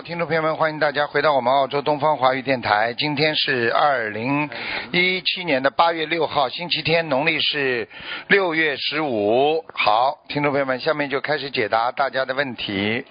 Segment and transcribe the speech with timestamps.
[0.00, 2.94] 好，听众朋友们，欢迎大家回到我们澳洲东方华语电台。
[2.94, 4.48] 今天是二零
[4.92, 7.86] 一七年的八月六号，星期天，农历是
[8.28, 9.62] 六月十五。
[9.74, 13.04] 好，听众朋友们，下面就开始解答大家的问题。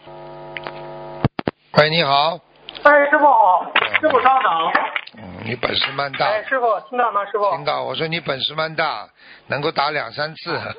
[1.74, 2.40] 喂，你好。
[2.82, 4.52] 哎，师傅好，师傅稍等。
[5.20, 6.26] 嗯，你本事蛮大。
[6.26, 7.24] 哎，师傅听到吗？
[7.28, 7.52] 师傅。
[7.52, 9.08] 听到，我说你本事蛮大，
[9.46, 10.56] 能够打两三次。
[10.56, 10.74] 啊，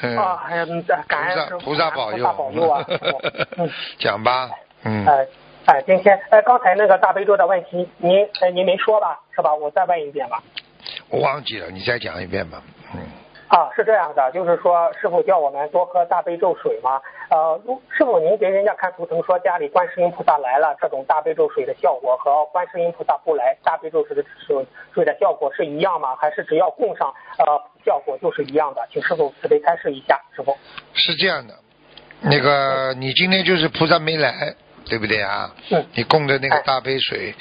[0.48, 0.66] 哎呀，
[1.06, 2.82] 感恩师傅，菩萨保佑，菩萨保佑啊！
[3.58, 4.48] 嗯，讲吧，
[4.84, 5.06] 嗯。
[5.06, 5.26] 哎
[5.66, 9.20] 哎，今天哎，刚才那个大悲咒的问题，您哎您没说吧？
[9.36, 9.54] 是吧？
[9.54, 10.42] 我再问一遍吧。
[11.10, 12.62] 我忘记了，你再讲一遍吧。
[12.94, 13.00] 嗯。
[13.48, 17.00] 啊，是这样的，就是说，师傅叫我们多喝大悲咒水嘛。
[17.30, 26.16] 呃，师傅您给人家看图腾说家里观世音菩萨来了，这种大悲咒水的效果和观世音菩萨不来大悲咒水的水水的效果是一样吗？
[26.16, 27.44] 还是只要供上呃
[27.84, 28.80] 效果就是一样的？
[28.90, 30.56] 请师傅慈悲开示一下，师傅。
[30.94, 31.54] 是这样的，
[32.22, 34.54] 那个你今天就是菩萨没来。
[34.90, 35.50] 对不对啊？
[35.94, 37.32] 你供的那个大杯水，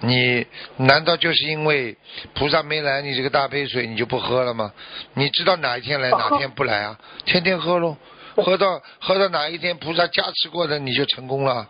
[0.00, 0.44] 你
[0.78, 1.96] 难道就是因为
[2.34, 4.72] 菩萨没来，你这个大杯水你就不喝了吗？
[5.12, 6.98] 你知道哪一天来，哪天不来啊？
[7.26, 7.96] 天天喝喽，
[8.36, 11.68] 喝到喝到哪一天菩萨加持过的，你就成功了。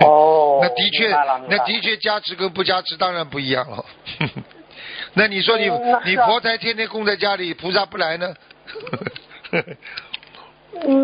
[0.00, 1.08] 哦， 那的确，
[1.48, 3.84] 那的确加持跟不加持当然不一样了。
[5.14, 5.70] 那你说你
[6.04, 8.34] 你佛台天天供在家里，菩萨不来呢？
[10.82, 11.03] 嗯。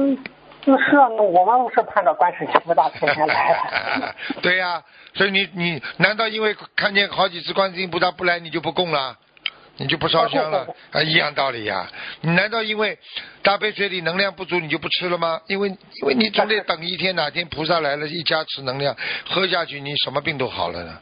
[0.70, 4.14] 那是啊，我们是盼着观世音菩萨天天来。
[4.40, 4.80] 对呀，
[5.14, 9.16] 所以你你难道因为看见好几次观世音菩萨不来，你就不供了，
[9.78, 10.64] 你就不烧香了？
[10.92, 11.88] 啊，一样道理呀。
[12.20, 12.96] 你难道因为
[13.42, 15.40] 大杯水里能量不足，你就不吃了吗？
[15.48, 18.96] 因为因为你总得等一天，哪天菩萨来了，一加持能量，
[19.28, 20.96] 喝下去，你什么病都好了呢？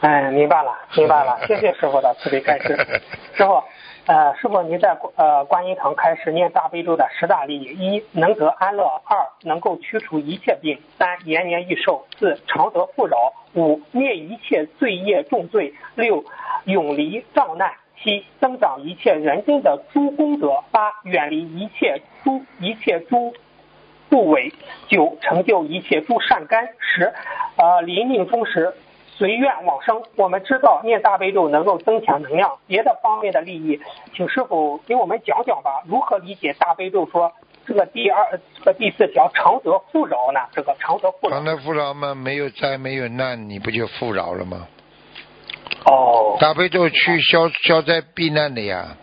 [0.00, 2.74] 哎，明白了，明白了，谢谢师傅的慈悲开示，
[3.36, 3.62] 师傅。
[4.10, 13.16] 呃，师傅，您在呃观音堂开始念大悲咒的十大利益：一能得安乐；二能够驱除一切病；三延年益寿；四常得富饶；
[13.54, 16.24] 五灭一切罪业重罪；六
[16.64, 17.70] 永离障难；
[18.02, 23.32] 七增长一切人间的诸功德；八远离一切诸一切诸
[24.08, 24.52] 不违；
[24.88, 27.12] 九成就一切诸善根；十
[27.56, 28.74] 呃临命终时。
[29.20, 33.78] 随愿往生，我们知道念大悲咒能够增强能量，别的方面的利益，
[34.16, 35.82] 请师傅给我们讲讲吧。
[35.86, 37.30] 如何理解大悲咒说
[37.66, 40.40] 这个第二这个第四条常德富饶呢？
[40.52, 44.66] 这个常德富饶，常德富饶嘛，没有灾没有难，你不就富饶了吗？
[45.84, 48.96] 哦，大悲咒去消消灾避难的呀。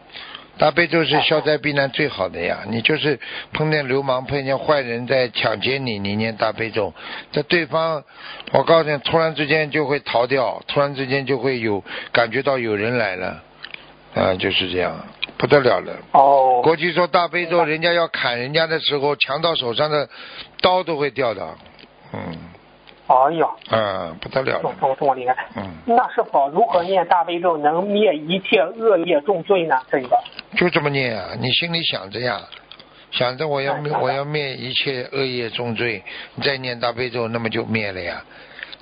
[0.57, 2.59] 大悲咒是消灾避难最好的呀！
[2.67, 3.19] 你就是
[3.53, 6.93] 碰见流氓、碰见坏人在抢劫你，你念大悲咒，
[7.31, 8.03] 这对方，
[8.51, 13.43] 我告诉你，突然之间就会逃掉，突然之间就会有感觉到有人来了，
[14.15, 15.05] 啊，就是这样，
[15.37, 15.95] 不得了了。
[16.13, 16.61] 哦。
[16.63, 20.09] 过去说大悲咒，人家要砍人家的时候，强盗手上的
[20.61, 21.55] 刀都会掉的，
[22.13, 22.35] 嗯。
[23.07, 29.79] 哎呀，嗯，不得了，这么这么厉害，嗯，那是否如何念大悲咒能灭一切恶业重罪呢？
[29.89, 30.19] 这个
[30.57, 32.41] 就这么念啊，你心里想着呀，
[33.11, 36.03] 想着我要灭我要灭一切恶业重罪，
[36.35, 38.21] 你再念大悲咒，那么就灭了呀。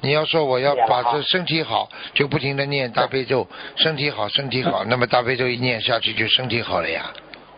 [0.02, 7.12] 你要说我要把这身体好，就不停的念大悲咒，身体好身体好，那么大悲咒一念下去就身体好了呀，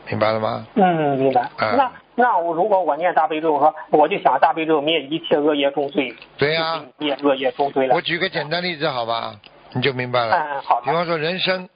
[0.10, 0.68] 明白了吗？
[0.76, 1.50] 嗯，明白。
[1.58, 1.90] 那。
[2.20, 6.16] 那我如果我念大悲咒，我说我就想大悲咒灭一切恶业重罪。
[6.36, 7.94] 对呀，灭恶业重罪了。
[7.94, 9.40] 我举个简单例子好吧，
[9.74, 10.36] 你就明白了。
[10.36, 11.70] 嗯，好比方说人参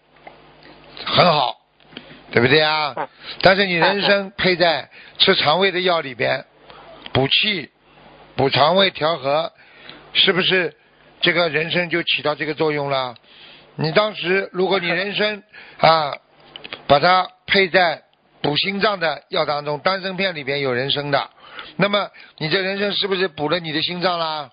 [1.05, 1.57] 很好，
[2.31, 2.91] 对不对啊？
[2.97, 3.07] 嗯。
[3.43, 6.43] 但是你人参配在吃肠胃的药里边，
[7.13, 7.69] 补气、
[8.35, 9.51] 补肠胃、调和，
[10.13, 10.75] 是不是
[11.21, 13.13] 这个人参就起到这个作用了？
[13.75, 15.43] 你当时如果你人参
[15.77, 16.17] 啊，
[16.87, 18.01] 把它配在。
[18.41, 21.29] 补心脏的药当中，丹参片里边有人参的，
[21.77, 24.49] 那么你这人参是不是补了你的心脏啦？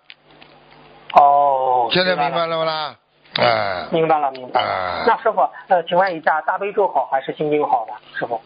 [1.15, 2.97] 哦，现在明白了不啦？
[3.37, 5.05] 啊，明白了，明白了。
[5.07, 7.95] 那师傅，呃，请问一下，大悲咒好还是心经好呢？
[8.19, 8.41] 师傅，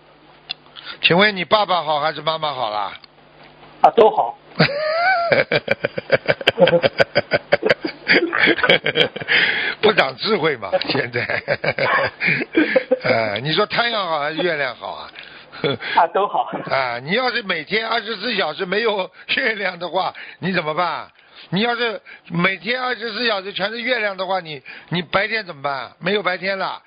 [1.03, 2.93] 请问你爸爸好还是妈妈好啦？
[3.83, 4.39] 啊，都好。
[9.81, 10.71] 不长智慧嘛？
[10.89, 11.43] 现在，
[13.03, 15.11] 呃， 你说太阳好还是月亮好啊？
[15.97, 16.51] 啊， 都好。
[16.71, 21.09] 啊，你要是每天二十四小时没有 月亮的话，你怎么办？
[21.51, 25.93] 你要是每天二十四小时全是月亮的话，你你白天怎么办？
[25.99, 26.81] 没有白天了，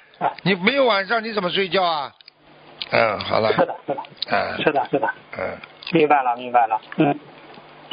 [0.44, 2.12] 你没有晚上你怎么睡觉啊？
[2.92, 3.52] 嗯，好了。
[3.54, 4.02] 是的，是的。
[4.32, 4.58] 嗯。
[4.64, 5.10] 是的，是的。
[5.38, 5.58] 嗯。
[5.92, 6.80] 明白了，明白了。
[6.98, 7.20] 嗯。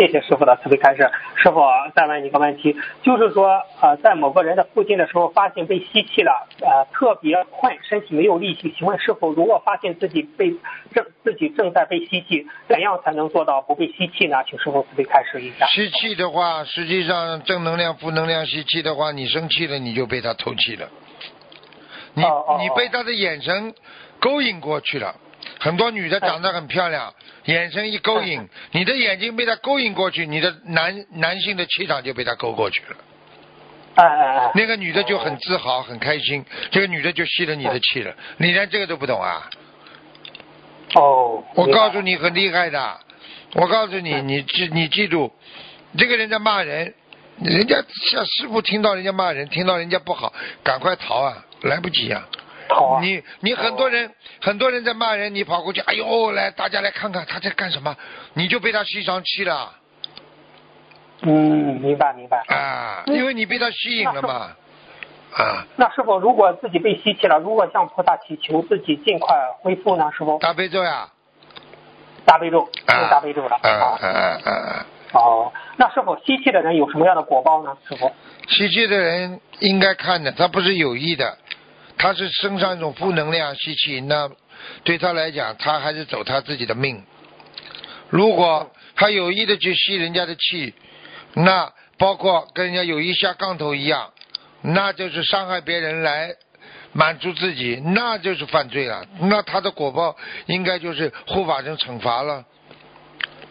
[0.02, 1.08] 谢谢师傅的慈悲开示。
[1.37, 1.60] 师傅，
[1.94, 8.75] 再问一个问题，就是说，呃，在某个人的附近的时候，发现被吸气了，呃，特别困，身体没有力气。
[8.76, 10.50] 请问师傅，如果发现自己被
[10.93, 14.43] 正自己正在被吸气，怎样才能做到不被吸气呢？
[14.50, 15.66] 请师傅慈悲开示一下。
[15.66, 20.88] 吸气的话，实际上正能量、负能量吸气的话，你生气了，你就被他偷气了。
[22.14, 22.25] 你
[22.58, 23.72] 你被他的眼神
[24.19, 25.14] 勾引过去了。
[25.62, 27.14] 很多女的长得很漂亮，
[27.44, 32.96] 眼神一勾引，你的眼睛被她勾引过去，你的男男性的气场就被她勾过去了。
[33.94, 34.50] 哎哎哎！
[34.56, 38.12] 那个女的就很自豪，很开心，这个女的就吸了你的气了。
[38.38, 39.48] 你连这个都不懂啊？
[40.96, 41.44] 哦。
[41.54, 42.98] 我告诉你很厉害的，
[43.52, 45.32] 我告诉你，你记你记住，
[45.96, 46.92] 这个人在骂人，
[47.38, 47.80] 人家
[48.10, 50.32] 像师傅听到人家骂人，听到人家不好，
[50.64, 52.26] 赶快逃啊，来不及啊。
[53.00, 54.10] 你你很多人
[54.40, 57.96] 很多人在骂人，你跑过去，哎呦，来大家来看看他在干什么，
[58.34, 59.74] 你就被他吸上气了。
[61.22, 62.42] 嗯，明白明白。
[62.48, 64.56] 啊，因为你被他吸引了嘛。
[65.34, 65.66] 啊。
[65.76, 70.10] 那师傅，如果自己被吸气了，如果向菩萨祈求自己尽快恢复呢？
[70.16, 70.38] 师傅。
[70.38, 71.08] 大悲咒呀。
[72.24, 73.56] 大悲咒，用大悲咒了。
[73.62, 74.86] 啊啊啊啊！
[75.12, 77.76] 哦，那是否吸气的人有什么样的果报呢？
[77.88, 78.10] 师傅。
[78.48, 81.38] 吸气的人应该看的，他不是有意的。
[82.02, 84.28] 他是身上一种负能量吸气，那
[84.82, 87.00] 对他来讲，他还是走他自己的命。
[88.10, 90.75] 如果他有意的去吸人家的气，
[91.34, 94.10] 那包括跟人家有意下杠头一样，
[94.62, 96.34] 那就是伤害别人来
[96.93, 99.06] 满足自己，那就是犯罪了。
[99.20, 100.16] 那他的果报
[100.46, 102.44] 应该就是护法神惩罚了，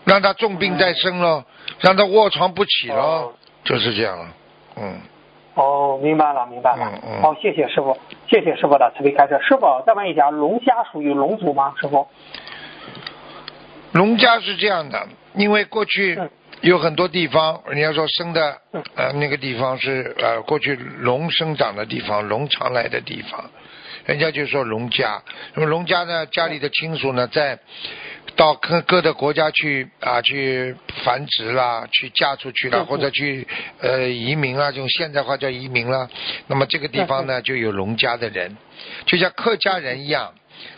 [0.03, 1.45] 让他重病在身了，
[1.79, 3.33] 让他卧床不起了，
[3.63, 4.27] 就是这样了。
[4.75, 5.01] 嗯。
[5.53, 6.91] 哦，明白了，明白了。
[7.21, 9.39] 好，谢谢师傅，谢谢师傅的慈悲开示。
[9.41, 11.73] 师傅，再问一下，龙虾属于龙族吗？
[11.79, 12.07] 师傅？
[13.91, 16.17] 龙虾是这样的，因为过去
[16.61, 18.57] 有很多地方，人家说生的
[18.95, 23.49] 呃那个地方是呃过去龙生长的地方，龙常来的地方，
[24.05, 25.21] 人家就说龙家。
[25.53, 27.59] 那么龙家呢，家里的亲属呢在。
[28.35, 33.47] 到各各的国家去啊，去繁殖啦，去嫁出去啦，或者去
[33.79, 36.09] 呃移民啊，这种现代化叫移民啦。
[36.47, 38.57] 那么这个地方呢，就有农家的人，
[39.05, 40.33] 就像客家人一样，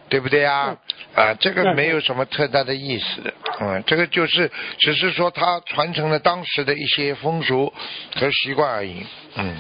[0.09, 0.75] 对不对啊？
[1.15, 7.71] 啊，这个没有什么特大的意思，嗯，这个就是只是说它传承了当时的一些风俗
[8.15, 9.05] 和习惯而已，
[9.35, 9.55] 嗯。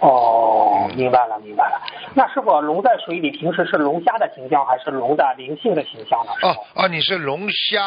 [0.00, 1.80] 哦，明白了，明白了。
[2.14, 6.32] 那是否，龙在水里平时是龙虾的形象，还是龙的灵性的形象呢？
[6.42, 7.82] 哦哦，你是龙虾，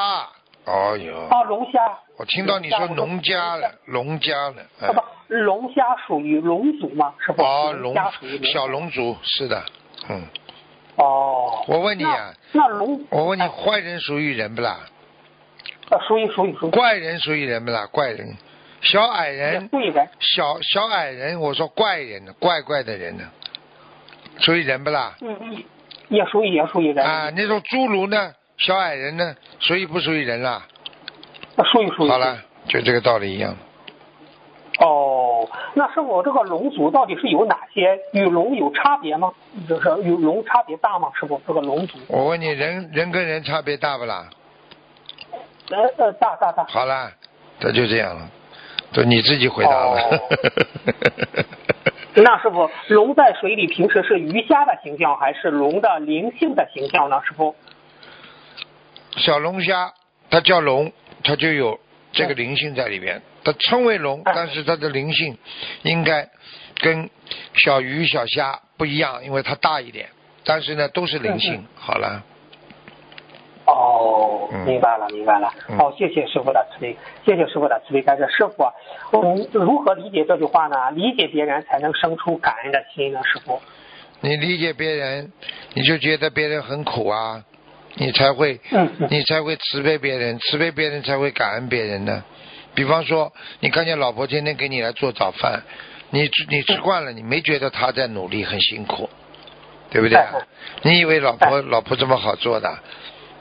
[0.65, 1.27] 哦哟。
[1.31, 1.79] 哦，龙虾。
[2.17, 4.61] 我听到你说农家了，农家了。
[4.81, 7.13] 啊不，龙虾属于龙族吗？
[7.25, 7.41] 是不。
[7.41, 9.63] 哦，龙属于小龙族是的，
[10.09, 10.21] 嗯。
[10.97, 11.63] 哦。
[11.67, 12.33] 我问你啊。
[12.51, 13.05] 那龙。
[13.09, 14.79] 我问你，坏人属于人不啦？
[15.89, 16.71] 啊，属于属于属于。
[16.71, 17.87] 怪人属于人不啦？
[17.89, 18.35] 怪人。
[18.81, 19.69] 小矮人，
[20.19, 23.23] 小小矮人，我说怪人呢，怪怪的人呢，
[24.39, 25.15] 属于人不啦？
[25.21, 25.63] 嗯嗯，
[26.09, 27.05] 也属于也属于人。
[27.05, 30.65] 啊，那种侏儒呢，小矮人呢，属于不属于人啦？
[31.57, 32.09] 啊，属于属于。
[32.09, 32.37] 好了，
[32.67, 33.55] 就这个道理一样。
[34.79, 37.99] 哦，那师傅，这个龙族到底是有哪些？
[38.13, 39.31] 与龙有差别吗？
[39.69, 41.11] 就是与龙差别大吗？
[41.13, 41.99] 师傅，这个龙族。
[42.07, 44.27] 我问你，人人跟人差别大不啦？
[45.69, 46.65] 呃呃，大大大。
[46.67, 47.11] 好了，
[47.59, 48.27] 这就这样了。
[48.91, 50.19] 这你自己回答了。
[52.13, 57.21] 那师傅，龙在水里平时是鱼虾的形象，还是龙的灵性的形象呢？
[57.25, 57.55] 师傅，
[59.15, 59.93] 小龙虾
[60.29, 60.91] 它叫龙，
[61.23, 61.79] 它就有
[62.11, 63.21] 这个灵性在里边。
[63.43, 65.37] 它称为龙，但是它的灵性
[65.83, 66.29] 应该
[66.79, 67.09] 跟
[67.53, 70.09] 小鱼小虾不一样，因为它大一点。
[70.43, 71.65] 但是呢，都是灵性。
[71.75, 72.21] 好了。
[73.71, 75.51] 哦，明白了，明白了。
[75.77, 78.27] 好，谢谢师傅的慈悲，谢谢师傅的慈悲开示。
[78.29, 78.65] 师傅，
[79.13, 80.91] 嗯，如何理解这句话呢？
[80.91, 83.21] 理解别人才能生出感恩的心呢？
[83.23, 83.61] 师傅，
[84.19, 85.31] 你理解别人，
[85.73, 87.43] 你就觉得别人很苦啊，
[87.95, 88.59] 你才会，
[89.09, 92.23] 你才会慈悲别人，慈悲别人才会感恩别人呢。
[92.73, 95.63] 比方说，你看见老婆天天给你来做早饭，
[96.09, 99.09] 你你吃惯了，你没觉得她在努力很辛苦，
[99.89, 100.17] 对不对？
[100.83, 102.69] 你以为老婆老婆这么好做的？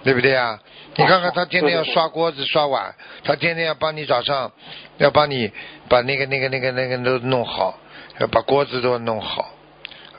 [0.02, 0.59] 对不对啊？
[0.97, 4.50] 你看看他天天要刷锅子刷碗，他天天要帮你早上，
[4.99, 5.50] 要帮你
[5.88, 7.78] 把那个那个那个那个都弄好，
[8.19, 9.50] 要把锅子都弄好，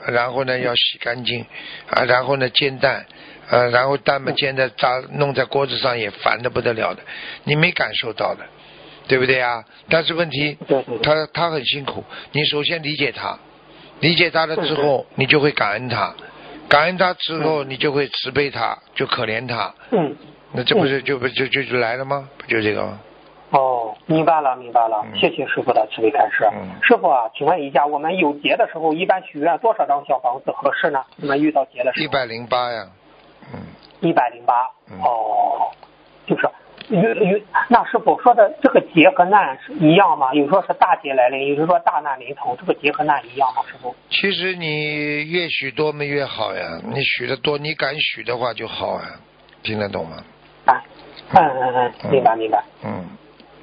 [0.06, 1.44] 然后呢要洗干净
[1.90, 3.06] 啊，然后呢煎蛋，
[3.50, 7.02] 呃，然后蛋嘛煎的炸弄在锅子上也烦的不得了的，
[7.44, 8.44] 你没感受到的，
[9.08, 9.64] 对不对啊？
[9.88, 10.56] 但是问题，
[11.02, 13.38] 他他很辛苦，你首先理解他，
[14.00, 16.14] 理解他了之后，你就会感恩他，
[16.72, 20.16] 感恩他之后，你就会慈悲他，就可怜他，嗯，
[20.52, 22.26] 那这不是就不就就就来了吗？
[22.38, 22.98] 不就这个吗？
[23.50, 26.48] 哦，明白了，明白了，嗯谢谢师傅的慈悲开示。
[26.50, 31.04] 嗯师傅啊，请问一下，我们有劫的时候，一般许愿多少张小房子合适呢？
[31.20, 32.86] 我们遇到劫的时候，一百零八呀，
[33.52, 33.60] 嗯，
[34.00, 34.96] 一百零八嗯。
[35.02, 35.68] 哦，
[36.26, 36.48] 就是
[36.92, 40.32] 与与那师傅说的这个劫和难是一样吗？
[40.34, 43.62] 有说是大劫来临，有时说大难临头，这个劫和难一样吗？
[43.66, 43.94] 师傅？
[44.10, 49.02] 其实你越许多么越好呀，你许的多，你敢许的话就好啊，
[49.62, 50.16] 听得懂吗？
[50.66, 50.84] 啊，
[51.32, 52.62] 嗯嗯嗯，明白明白。
[52.84, 53.04] 嗯，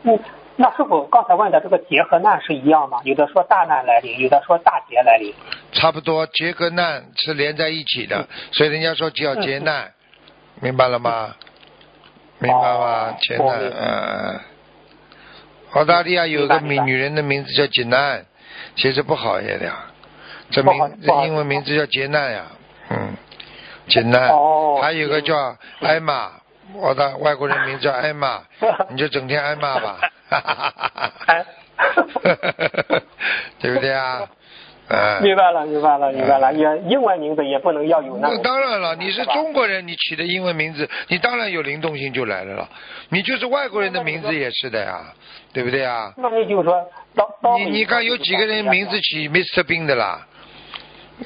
[0.05, 0.19] 嗯，
[0.55, 2.99] 那师傅刚才问的这个劫和难是一样吗？
[3.03, 5.31] 有的说大难来临，有的说大劫来临。
[5.71, 9.91] 差不多，劫和难是连在一起的，所以人家说叫劫难，
[10.61, 11.35] 明白了吗？
[12.39, 13.15] 明白吗哦？
[13.21, 14.39] 劫难，嗯。
[15.73, 18.25] 澳大利亚有个名女女人的名字叫劫难，
[18.75, 19.71] 其实不好一点的，
[20.49, 20.73] 这名
[21.05, 22.45] 这英文名字叫劫难呀，
[22.89, 23.13] 嗯，
[23.87, 24.29] 劫难。
[24.29, 26.31] 哦还有个叫艾玛，
[26.73, 28.41] 我的外国人名叫艾玛，
[28.89, 29.99] 你就整天挨骂吧，
[31.27, 31.45] 哎，
[33.59, 34.21] 对不对啊？
[34.89, 35.21] 嗯。
[35.23, 36.53] 明白了，明白了，明白了。
[36.53, 38.37] 也英文名字也不能要有那那。
[38.41, 42.69] 当然了，你是中国人，你起的英文名字，你当然有灵动性就来了了。
[43.09, 45.13] 你就是外国人的名字也是的呀，
[45.53, 46.13] 对不对啊？
[46.17, 46.87] 那你就说
[47.57, 49.63] 你你看有几个人名字起 Mr.
[49.63, 50.27] 兵的啦，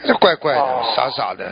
[0.06, 1.52] 这怪怪的哦，傻傻的，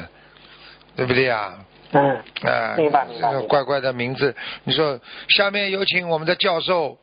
[0.96, 1.54] 对不对呀？
[1.94, 2.10] 嗯，
[2.44, 6.98] 啊，明白明白这个怪怪的名字，你说下面有请我们的教授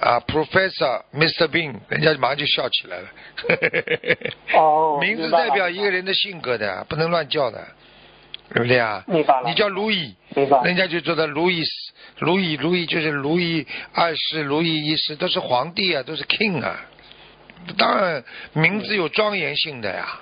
[0.00, 1.48] 啊，Professor Mr.
[1.48, 3.08] Bean，人家马上就笑起来了。
[4.54, 7.66] 哦 名字代表一个人的性格的，不能乱叫的，
[8.52, 9.02] 对不对啊？
[9.06, 11.70] 明白了你叫路易，明白人家就知道路易斯，
[12.18, 16.80] 路易路易就是路易二世、路易一世都是皇帝啊，都是 king 啊，
[17.78, 18.22] 当然
[18.52, 20.18] 名字有庄严性的呀。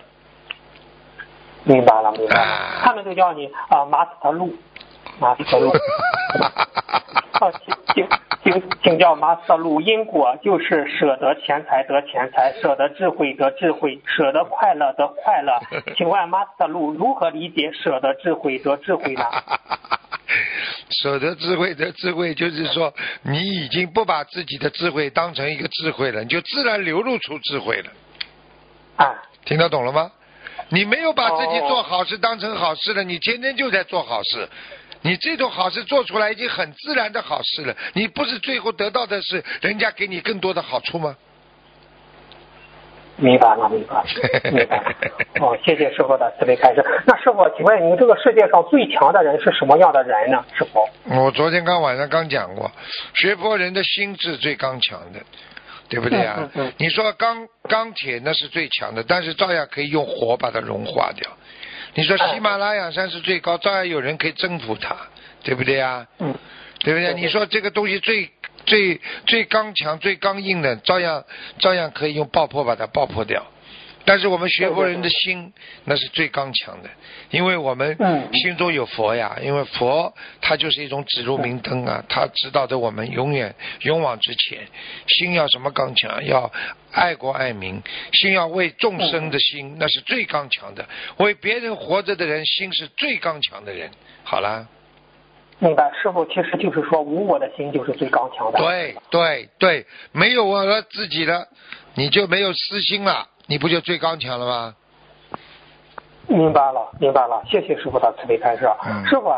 [1.65, 2.83] 明白了，明白了啊。
[2.85, 4.57] 他们都叫你啊，马斯特路，
[5.19, 5.73] 马斯特路。
[8.45, 15.61] 请请教马斯特路，因果就是舍得钱财得钱财，舍得智慧得智慧，舍得快乐得快乐。
[15.97, 19.25] 请问马斯特路如何理解舍得智慧得智慧呢？
[20.91, 27.91] 舍得智慧得智慧，就是说你已经不把自己的智慧当成一个智慧了，你就自然流露出智慧了。
[28.97, 30.11] 啊， 听得懂了吗？
[30.69, 34.49] 你没有把自己哦做好事当成好事了，你天天就在做好事。
[35.03, 41.17] 你这种好事做出来已经很自然的好事了，你不是最后得到的是人家给你更多的好处吗？
[43.17, 44.05] 明白了，明白了，
[44.51, 44.95] 明白了。
[45.41, 46.83] 哦，谢谢师傅的慈悲开示。
[47.07, 50.43] 那师傅，请问您这个世界上最强的人是什么样的人呢？
[50.55, 50.89] 师傅？
[51.05, 52.71] 我昨天刚晚上刚讲过，
[53.15, 55.21] 学佛人的心智最刚强的，
[55.89, 56.37] 对不对啊？
[56.39, 61.31] 嗯嗯嗯你说钢钢铁那是最强的，但是照样可以用火把它融化掉。
[61.95, 64.97] 你说喜马拉雅山是最高，照样有人可以征服它，
[65.43, 66.07] 对不对啊？
[66.19, 66.35] 嗯，
[66.81, 67.13] 对不对？
[67.13, 68.31] 对你说这个东西最
[68.65, 71.25] 最最刚强、最刚硬的，照样
[71.59, 73.45] 照样可以用爆破把它爆破掉。
[74.05, 75.53] 但是我们学佛人的心
[75.85, 76.91] 那是最刚强的，
[77.31, 84.67] 因为我们嗯心中有佛呀，因为佛它就是一种指路明灯啊，它指导着我们永远勇往直前。
[85.07, 86.25] 心要什么刚强？
[86.25, 86.51] 要
[86.91, 87.83] 爱国爱民，
[88.13, 90.85] 心要为众生的心，那是最刚强的。
[91.19, 93.91] 为别人活着的人，心是最刚强的人。
[94.25, 94.69] 好了。
[95.59, 95.93] 明白。
[96.03, 98.59] 师傅其实就是说，无我的心就是最刚强的。
[98.59, 101.47] 对对对，没有我了自己的，
[101.95, 104.75] 你就没有私心了，你不就最刚强了吗？
[106.27, 108.67] 明白了，明白了，谢谢师傅的慈悲开示。
[108.83, 109.31] 嗯师傅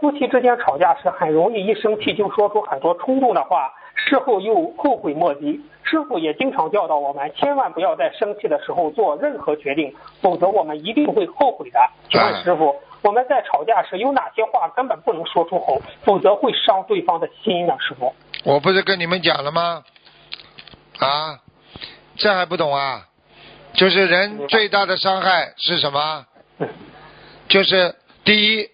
[0.00, 5.60] 夫妻之间吵架时很容易一生气就说出很多冲动的话，事后又后悔莫及。
[5.84, 11.78] 师傅也经常教导我们，千万不要在生气的时候做任何决定，否则我们一定会后悔的。
[12.10, 17.76] 请问嗯师傅，我们在吵架时有哪些话根本不能说出口，否则会伤对方的心呢？
[17.78, 18.12] 师傅？
[18.44, 19.84] 我不是跟你们讲了吗？
[20.98, 21.38] 啊，
[22.16, 23.06] 这还不懂啊？
[23.74, 26.26] 就是人最大的伤害是什么？
[26.58, 26.68] 嗯
[27.48, 28.68] 就是第一，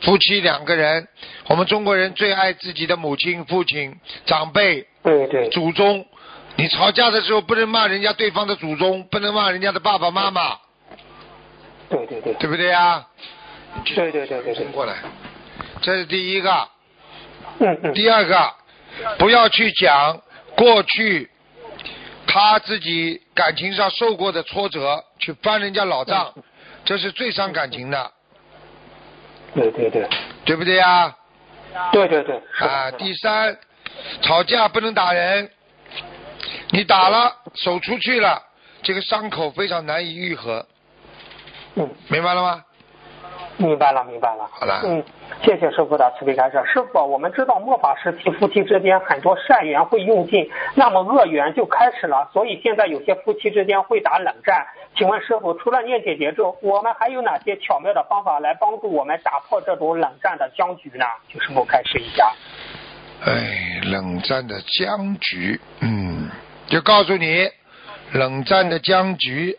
[0.00, 1.06] 夫妻两个人，
[1.46, 6.04] 我们中国人最爱自己的母亲、父亲、长辈、对对祖宗。
[6.56, 10.58] 你吵架的时候不能骂人家对方的祖宗，不能骂人家的爸爸妈妈，
[11.88, 13.06] 对对对对不对呀？
[13.84, 14.96] 对对对对对，过来，
[15.82, 16.50] 这是第一个。
[17.58, 18.52] 嗯嗯，第二个，
[19.18, 20.20] 不要去讲
[20.56, 21.30] 过去
[22.36, 26.34] 他自己感情上受过的挫折，去翻人家老账，
[26.84, 28.12] 这是最伤感情的，
[29.54, 30.06] 对对对。
[30.44, 31.16] 对不对呀？
[31.90, 33.56] 对对对，啊，第三，
[34.20, 35.50] 吵架不能打人，
[36.72, 38.42] 你打了手出去了，
[38.82, 40.66] 这个伤口非常难以愈合，
[41.76, 42.62] 嗯，明白了吗？
[43.58, 44.48] 明白了，明白了。
[44.52, 45.02] 好了嗯，
[45.42, 46.62] 谢谢师傅的慈悲开示。
[46.66, 52.28] 师傅，我们知道末法时期夫妻之间很多善缘会用尽，那么恶缘就开始了。
[52.32, 54.66] 所以现在有些夫妻之间会打冷战。
[54.94, 61.04] 请问师傅，除了念姐姐咒，我们还有哪些巧妙的方法来帮助我们打破这种冷战的僵局呢？
[61.30, 62.30] 请师傅开示一下。
[63.24, 66.28] 哎，冷战的僵局，嗯，
[66.66, 67.48] 就告诉你，
[68.12, 69.58] 冷战的僵局。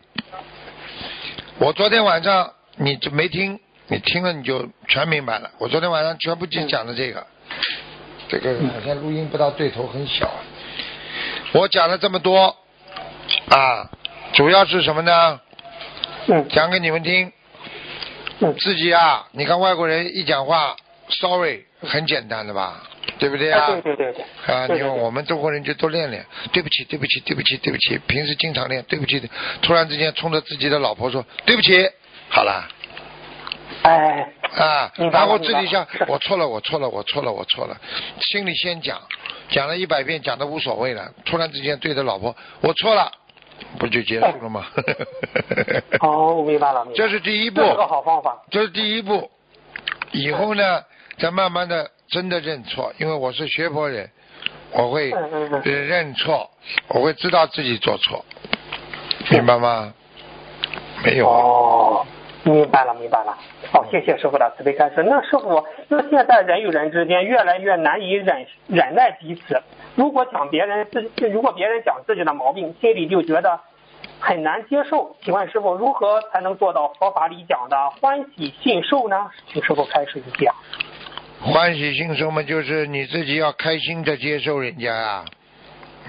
[1.58, 5.50] 我昨天晚上你就没听，你听了你就全明白了。
[5.58, 7.26] 我昨天晚上全部就讲的这个，
[8.28, 10.30] 这个好像录音不大对头，很小。
[11.52, 12.54] 我讲了这么多
[13.50, 13.90] 啊，
[14.34, 15.40] 主要是什么呢？
[16.26, 17.32] 嗯讲给你们听。
[18.40, 20.76] 嗯自己啊，你看外国人一讲话
[21.08, 22.84] ，sorry，很简单的吧？
[23.18, 23.64] 对不对啊？
[23.66, 24.54] 哎对对对对。
[24.54, 29.28] 啊，你看我们中国人就多练练，对不起，对不起，对不起，对不起，平时经常练，对不起的，
[29.62, 31.88] 突然之间冲着自己的老婆说对不起，
[32.28, 32.68] 好了
[33.88, 37.74] 哎，啊，然后自己想我错了，我错了，我错了，我错了，
[38.20, 39.00] 心里先讲，
[39.48, 43.10] 讲了一百遍，讲的无所谓了，突然之间对着老婆我错了，
[43.78, 44.66] 不就结束了吗？
[46.00, 48.42] 哦，我明白了，这是第一步这，是个好方法。
[48.50, 49.30] 这是第一步，
[50.12, 50.82] 以后呢，
[51.16, 54.10] 再慢慢的真的认错，因为我是学佛人，
[54.72, 55.10] 我会
[55.64, 56.50] 认错，
[56.88, 58.22] 我会知道自己做错，
[59.30, 59.94] 明白吗？
[61.02, 62.06] 没有，哦，
[62.50, 63.36] 明白了，明白了。
[63.70, 65.02] 好，谢谢师傅的慈悲开示。
[65.02, 69.62] 那师傅，那现在人与人之间越来越难以忍忍耐彼此。
[69.94, 73.60] 如果讲别人自，如果别人讲自己的毛病，心里就觉得
[74.20, 75.16] 很难接受。
[75.22, 79.30] 请问师傅，如何才能做到佛法里讲的欢喜信受呢？
[79.52, 80.54] 请师傅开始一下。
[81.40, 85.24] 欢喜信受嘛，就是你自己要开心的接受人家啊，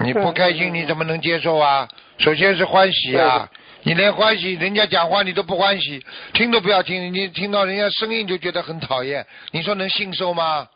[0.00, 1.86] 你不嗯开心你怎么能接受啊？
[2.18, 3.48] 首先是欢喜啊，
[3.82, 10.68] 你连欢喜人家讲话你都不欢喜，听都不要听，你听到人家声音就觉得很讨厌，你说能信受吗？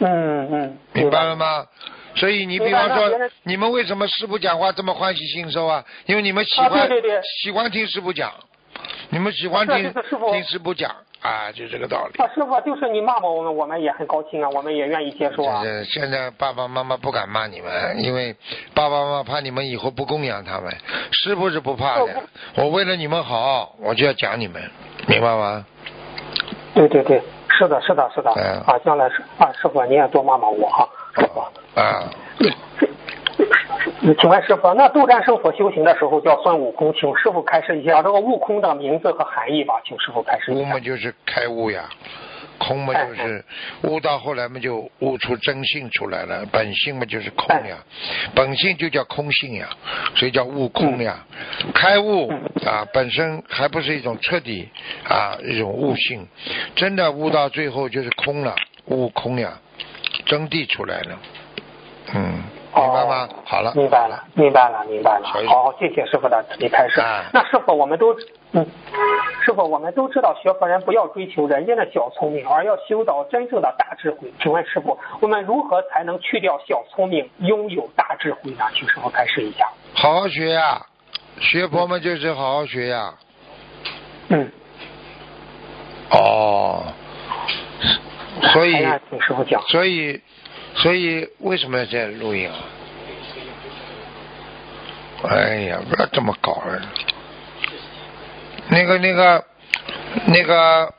[0.00, 1.64] 嗯嗯，明白了吗？
[2.16, 3.10] 所以你比方说
[3.42, 5.84] 你们为什么师傅讲话这么欢喜信受啊？
[6.06, 6.88] 因为你们喜欢、
[7.42, 8.32] 喜欢听师傅讲，
[9.10, 9.92] 你们喜欢听
[10.32, 12.22] 听师傅讲啊，就这个道理。
[12.22, 15.62] 啊，师傅，就是你骂骂我们，我们也很高兴啊，我们也愿意接受啊。
[15.62, 17.72] 就是现在爸爸妈妈不敢骂你们，
[18.04, 18.36] 因为
[18.74, 20.70] 爸爸妈妈怕你们以后不供养他们。
[21.12, 22.22] 师傅是不怕的，
[22.56, 24.62] 我为了你们好，我就要讲你们，
[25.08, 25.64] 明白吗？
[26.74, 27.22] 对对对，
[27.56, 28.30] 是的，是的，是的。
[28.36, 31.40] 嗯啊，将来是啊，师傅你也多骂骂我哈，师傅。
[31.80, 32.04] 啊，
[34.20, 40.60] 请问师傅，那斗战胜佛修行的时候叫孙悟空，请师傅开示一下这个悟空的名字和含义吧，请师傅开示一下。
[40.60, 40.80] 悟嘛。
[40.80, 41.88] 就是开悟呀，
[42.58, 43.44] 空嘛就是
[43.82, 47.76] 悟到后来嘛就悟出真性出来了，本性嘛就是空呀，
[48.34, 49.68] 本性就叫空性呀，
[50.14, 51.24] 所以叫悟空呀。
[51.74, 52.28] 开悟
[52.66, 54.68] 啊本身还不是一种彻底
[55.08, 56.26] 啊一种悟性，
[56.74, 58.54] 真的悟到最后就是空了，
[58.86, 59.58] 悟空呀，
[60.26, 61.18] 真谛出来了，
[62.14, 62.42] 嗯，
[62.74, 63.28] 明白吗？
[63.30, 65.26] 哦好了，明白了，明白了，明白了。
[65.46, 67.00] 好，谢谢师傅的慈悲开示。
[67.00, 68.14] 啊那师傅，我们都
[68.52, 68.66] 嗯，
[69.44, 74.32] 师傅，我们都知道学佛人不要追求人间的小聪明，而要修到真正的大智慧。
[74.42, 78.64] 请问师傅，我们如何才能去掉小聪明，拥有大智慧呢？
[78.74, 79.68] 请师傅开示一下。
[79.94, 80.84] 好好学呀，
[81.38, 83.14] 学佛嘛就是好好学呀。
[84.30, 84.50] 嗯，
[86.10, 86.82] 哦，
[88.52, 88.72] 所以
[89.10, 89.62] 请师傅讲。
[89.68, 90.20] 所以
[90.76, 92.56] 所以为什么要这样录音啊？
[95.28, 96.82] 哎呀，不要这么搞了。
[98.68, 99.44] 那个那个
[100.26, 100.92] 那个，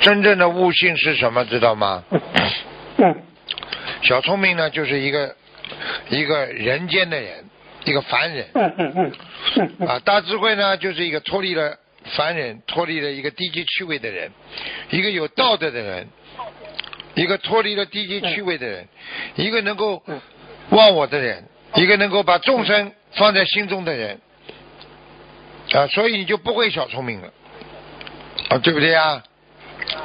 [0.00, 1.44] 真正的悟性是什么？
[1.46, 2.04] 知道吗？
[2.98, 3.16] 嗯
[4.02, 5.34] 小聪明呢，就是一个
[6.08, 7.44] 一个人间的人，
[7.84, 9.12] 一个凡人嗯嗯嗯
[9.56, 10.00] 嗯嗯啊。
[10.04, 11.76] 大智慧呢，就是一个脱离了
[12.16, 14.30] 凡人，脱离了一个低级趣味的人，
[14.90, 16.08] 一个有道德的人，
[17.14, 18.86] 一个脱离了低级趣味的人，
[19.36, 20.20] 一个能够嗯。
[20.70, 21.44] 忘我的人，
[21.74, 24.18] 一个能够把众生放在心中的人。
[25.74, 27.28] 啊，所以你就不会小聪明了。
[28.48, 29.22] 啊，对不对啊？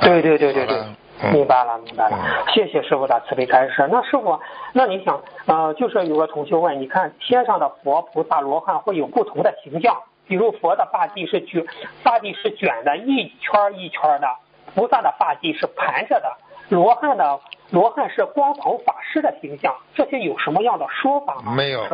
[0.01, 0.83] 对对对对对。
[1.31, 2.17] 明白了明白了。
[2.17, 3.87] 嗯，谢谢师傅的慈悲开示。
[3.89, 4.37] 那师傅，
[4.73, 9.95] 那你想，呃，就是有个同学问，你看天上的佛菩萨罗汉会有不同的形象，
[10.27, 11.65] 比如佛的发髻是卷，
[12.03, 14.27] 发髻是卷的，一圈一圈的；
[14.75, 16.37] 菩萨的发髻是盘着的，
[16.69, 21.53] 罗汉的罗汉是光头法师的形象，这些有什么样的说法吗？
[21.53, 21.87] 没有。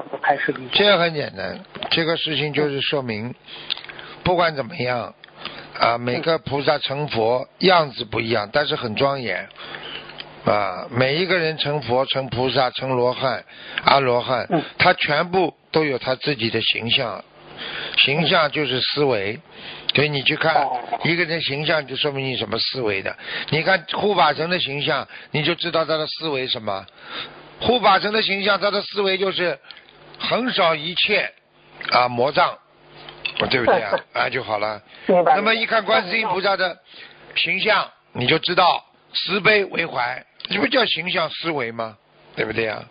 [0.72, 1.60] 这个很简单，
[1.90, 3.34] 这个事情就是说明，
[4.24, 5.14] 不管怎么样，
[5.80, 9.48] 啊，每个菩萨成佛样子不一样，但是很庄严。
[10.46, 13.46] 啊，每一个人成佛、成菩萨、成罗汉、
[13.86, 17.24] 阿罗汉，嗯他全部都有他自己的形象，
[18.04, 19.40] 形象就是思维。
[19.96, 23.16] 所以你去看哦一个人形象，就说明你什么思维的。
[23.50, 26.86] 你看护法神的形象，你就知道他的思维什么。
[27.60, 29.60] 护法神的形象，他的思维就是
[30.18, 31.32] 横扫一切
[31.92, 32.58] 啊魔障，
[33.38, 34.00] 对不对啊？
[34.14, 34.82] 啊就好了。
[35.08, 36.76] 那么一看观世音菩萨的
[37.36, 41.96] 形象，你就知道慈悲为怀，这不叫形象思维吗？
[42.36, 42.84] 对不对啊？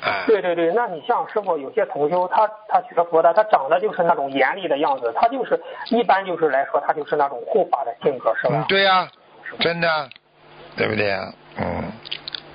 [0.00, 5.60] 啊，对对对，那你像师傅有些同修，他他学佛的，他长得就是那种严厉的样子，他就是
[5.90, 8.64] 一般就是来说，他就是那种护法的性格，是吧嗯，？
[8.68, 9.08] 对呀、
[9.58, 10.08] 真的，
[10.76, 11.32] 对不对啊？
[11.58, 11.92] 嗯，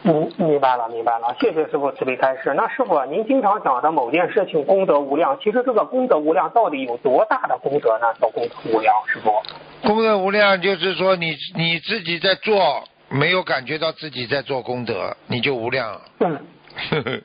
[0.04, 2.54] 嗯，明白了，明白了，谢谢师傅慈悲开示。
[2.56, 8.08] 那师傅，您经常讲的某件事情功德无量，其实这个功德无量到底有多大的功德呢？
[8.20, 9.32] 叫功德无量，师傅？
[9.88, 16.02] 功德无量就是说你你自己在做，没有感觉到自己在做功德，你就无量了。
[16.22, 16.40] 嗯，
[16.90, 17.22] 呵 呵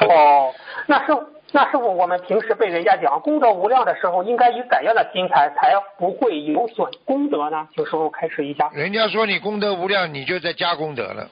[0.00, 0.52] 哦，
[0.86, 1.12] 那是，
[1.52, 7.68] 那师傅，我们平时被人家讲功德无量的时候，应该以怎样的心态才不会有损功德呢？
[7.74, 8.70] 请师傅开始一下。
[8.74, 11.28] 人家说你功德无量，你就在加功德了。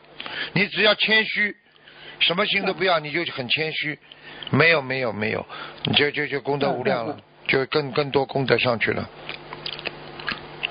[0.52, 1.56] 你只要谦虚，
[2.20, 3.98] 什么心都不要，你就很谦虚。
[4.50, 5.44] 没有没有没有，
[5.84, 7.16] 你就就就功德无量了，
[7.48, 9.08] 就更更多功德上去了。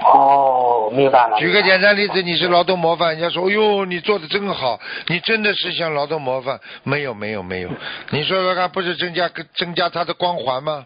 [0.03, 1.37] 哦，明白了。
[1.37, 6.59] 举个简单例子，你是劳动模范，人家说，哎呦，你做的真好，你真的是像劳动模范。
[6.83, 7.69] 没有没有没有，
[8.11, 10.85] 你说说看，不是增加增加他的光环吗？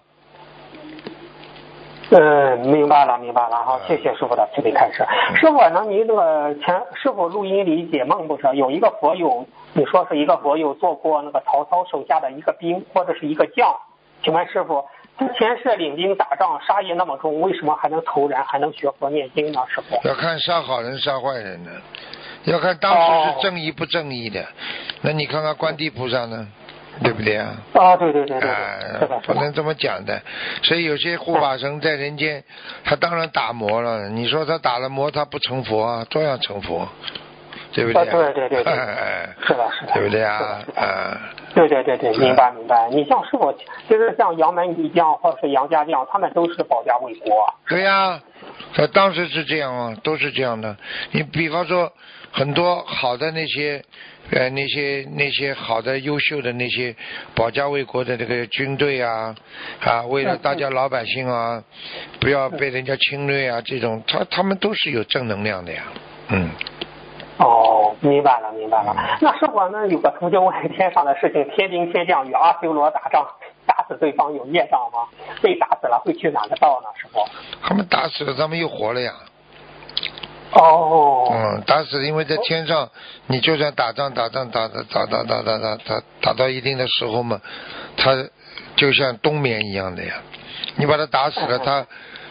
[2.11, 5.03] 嗯，明白了，明白了哈，谢谢师傅的慈悲开示。
[5.39, 13.75] 师傅，那您那个前师傅录音里解梦不是有一个佛友，你说是一个佛友做过那个曹操手下的一个兵或者是一个将，
[14.23, 14.85] 请问师傅，
[15.17, 19.61] 之前是领兵打仗，杀业那么重，为什么还能投人，还能学佛念经呢？
[19.69, 19.99] 师傅？
[20.07, 21.71] 要看杀好人杀坏人呢，
[22.43, 24.45] 要看当时是正义不正义的。
[25.01, 26.47] 那你看看观地菩萨呢，
[27.01, 27.55] 对不对啊？
[27.73, 28.39] 啊，对对对。
[29.25, 30.21] 不能这么讲的。
[30.63, 32.43] 所以有些护法神在人间，
[32.83, 34.09] 他当然打磨了。
[34.09, 36.87] 你说他打了磨，他不成佛啊，照样成佛，
[37.75, 38.05] 对不对、啊？
[38.09, 40.63] 对对对是的是的对不对啊？
[40.75, 41.19] 啊，
[41.53, 42.87] 对对对对，明白明白。
[42.89, 43.51] 你像师傅，
[43.85, 47.53] 其实像杨门一将或者是杨家将，他们都是保家卫国。
[47.67, 48.17] 对呀、
[48.73, 50.77] 他当时是这样啊，都是这样的。
[51.11, 51.91] 你比方说，
[52.31, 53.83] 很多好的那些，
[54.31, 56.95] 呃，那些那些好的、优秀的那些
[57.35, 59.35] 保家卫国的这个军队啊，
[59.81, 61.61] 啊，为了大家老百姓啊，
[62.21, 65.83] 不要被人家侵略啊，这种他他们都是有正能量的呀，
[66.29, 66.49] 嗯。
[67.37, 68.95] 哦，明白了，明白了。
[69.21, 69.85] 那师傅呢？
[69.87, 73.27] 有个同学问天上的事情，天兵天将与阿修罗打仗，
[73.65, 75.07] 打死对方有业障吗？
[75.41, 76.87] 被打死了会去哪个道呢？
[76.95, 77.19] 师傅？
[77.61, 79.11] 他们打死了，他们又活了呀。
[80.53, 82.89] 哦，嗯，打死，因为在天上，
[83.27, 87.41] 你就算打仗打仗打打打打打打打打打到一定的时候嘛，
[87.97, 88.11] 他
[88.77, 90.13] 就像冬眠一样的呀。
[90.77, 91.85] 你把他打死了， 他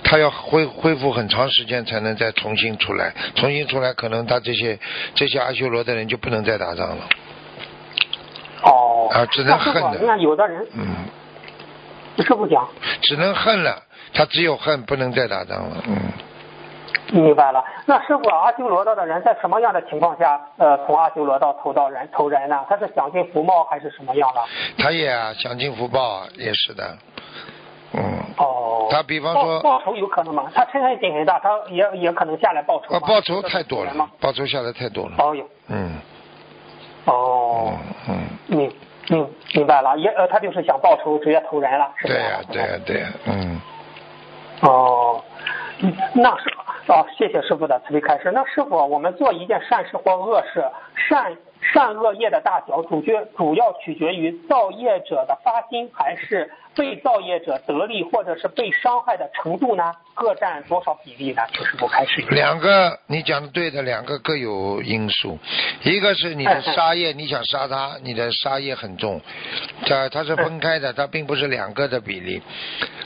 [0.05, 4.79] 他要恢恢复很长时间才能再重新出来，重新出来可能他这些
[5.15, 7.09] 这些阿修罗的人就不能再打仗了。
[8.63, 12.69] 哦，啊只能恨的你看有的人，嗯，师傅讲，
[13.03, 15.83] 只能恨了，他只有恨，不能再打仗了。
[15.89, 15.97] 嗯。
[17.13, 17.63] 明白了。
[17.85, 22.65] 那师傅，阿修罗道的人在什么样的情况下，呃，从阿修罗道投到人投人呢？
[22.69, 24.43] 他是享尽福报还是什么样的？
[24.79, 26.97] 他也啊，享尽福报啊，也是的，
[27.97, 30.51] 嗯，哦，他比方说报报仇有可能吗？
[30.55, 35.99] 他嗔恨心很大，他也也可能下来报仇啊，报仇太多了？，报仇下来太多了，哦有，嗯，
[37.07, 37.73] 哦。
[38.09, 38.17] 嗯，
[38.49, 38.73] 嗯，明
[39.09, 42.15] 明明白了，也呃，他就是想报仇，直接投人了，是吧？
[42.15, 43.61] 对呀、对呀、对呀、嗯，
[44.63, 45.23] 哦，
[45.81, 46.51] 嗯那是
[46.87, 48.31] 哦，谢谢师傅的慈悲开示。
[48.33, 50.63] 那师傅，我们做一件善事或恶事，
[51.09, 51.37] 善
[51.73, 59.93] 善恶业的大小，主角主要取决于造业者的发心，还是被造业者得利或者是被伤害的程度呢？
[60.15, 61.43] 各占多少比例呢？
[61.55, 62.23] 请师傅开示。
[62.29, 65.39] 两个你讲的对的，两个各有因素，
[65.83, 69.21] 一个是你的杀业，你想杀他，你的杀业很重，
[69.87, 72.43] 它它是分开的，它并不是两个的比例，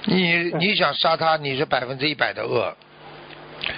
[0.04, 2.76] 你你想杀他，你是百分之一百的恶，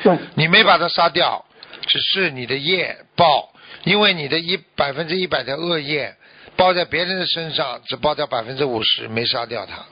[0.04, 1.44] 嗯你没把他杀掉，
[1.86, 3.52] 只是你的业报，
[3.84, 6.14] 因为你的一百分之一百的恶业
[6.56, 9.84] 报在别人的身上，只报掉百分之五十，没杀掉他，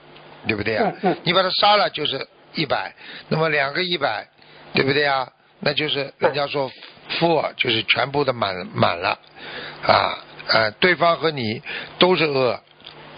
[0.47, 0.93] 对不对啊？
[1.23, 2.93] 你把他杀了就是一百，
[3.27, 4.27] 那么两个一百，
[4.73, 5.27] 对不对啊？
[5.61, 6.71] 那就是人家说
[7.09, 9.19] 负就是全部的满满了
[9.85, 11.61] 啊啊，对方和你
[11.97, 12.59] 都是恶，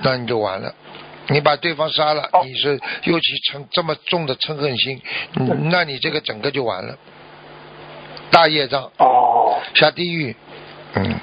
[0.02, 0.74] 那你就完了。
[1.32, 5.02] 你把对方杀了，哦你是尤其成这么重的嗔恨心，
[5.40, 6.98] 嗯那你这个整个就完了，
[8.30, 10.36] 大业障哦下地狱
[10.96, 11.16] 嗯。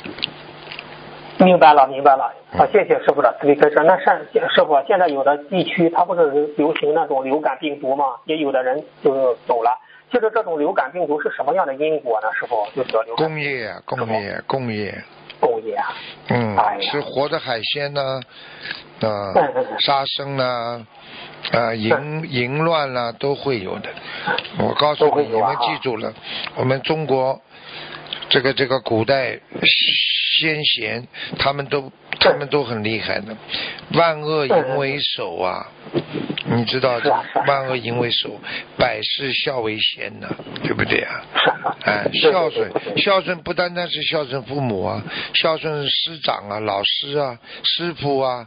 [1.40, 2.34] 明白了，明白了。
[2.56, 3.76] 好，谢谢师傅的慈悲开示。
[3.86, 8.06] 那善师傅，现在有的地区它不是流行那种流感病毒吗？
[8.24, 9.70] 也有的人就走了。
[10.10, 12.28] 其实这种流感病毒是什么样的因果呢？
[12.38, 15.04] 师傅，就是流工业，工业，工业，
[15.40, 15.94] 工业啊。
[16.28, 18.20] 嗯，吃活的海鲜呢，
[19.00, 19.32] 啊，
[19.78, 20.86] 杀生呢，
[21.52, 23.88] 啊，淫淫乱啦，都会有的。
[24.58, 26.12] 我告诉你，你们记住了，
[26.56, 27.40] 我们中国
[28.28, 29.40] 这个这个古代。
[30.40, 31.04] 先贤，
[31.36, 31.90] 他们都
[32.20, 33.36] 他们都很厉害的，
[33.94, 35.66] 万恶淫为首啊，
[36.50, 37.10] 你知道的，
[37.46, 38.40] 万恶淫为首，
[38.76, 40.28] 百事孝为先呢，
[40.62, 41.22] 对不对啊？
[41.84, 45.02] 哎，孝顺孝顺不单单是孝顺父母啊，
[45.34, 48.46] 孝顺师长啊、老师啊、师傅啊，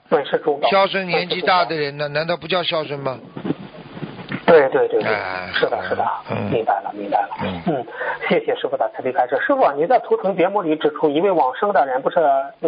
[0.70, 3.20] 孝顺年纪大的人呢，难道不叫孝顺吗？
[4.52, 5.10] 对对对对，
[5.54, 6.06] 是的，是的，
[6.52, 7.30] 明白了，明白了。
[7.42, 7.86] 嗯，
[8.28, 9.40] 谢谢师傅的慈悲开示。
[9.40, 12.20] 师傅，你在图腾节目里指出，一位往生的人，不是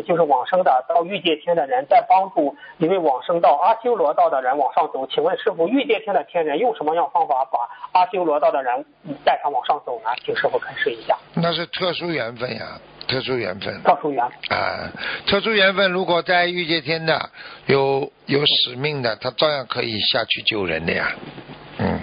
[0.08, 5.06] 就是往生的到欲界天的人，在帮助一位往生到阿修罗道的人往上走。
[5.08, 8.86] 请问师傅，欲界天的天人用什么样方法把阿修罗道的人
[9.26, 10.10] 带上往上走呢？
[10.24, 11.17] 请师傅开示一下。
[11.34, 13.84] 那是特殊缘分呀，特殊缘分。
[13.84, 14.24] 特殊缘。
[14.24, 14.89] 啊，
[15.28, 17.30] 特殊缘分，如果在欲界天的
[17.65, 21.12] 有有使命的，他照样可以下去救人的呀。
[21.84, 22.00] 嗯，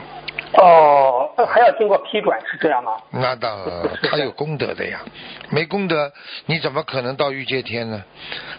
[0.62, 2.92] 哦，还要经过批准是这样吗？
[3.10, 5.00] 那当然，他有功德的呀，
[5.48, 6.12] 没功德
[6.46, 8.02] 你怎么可能到御界天呢？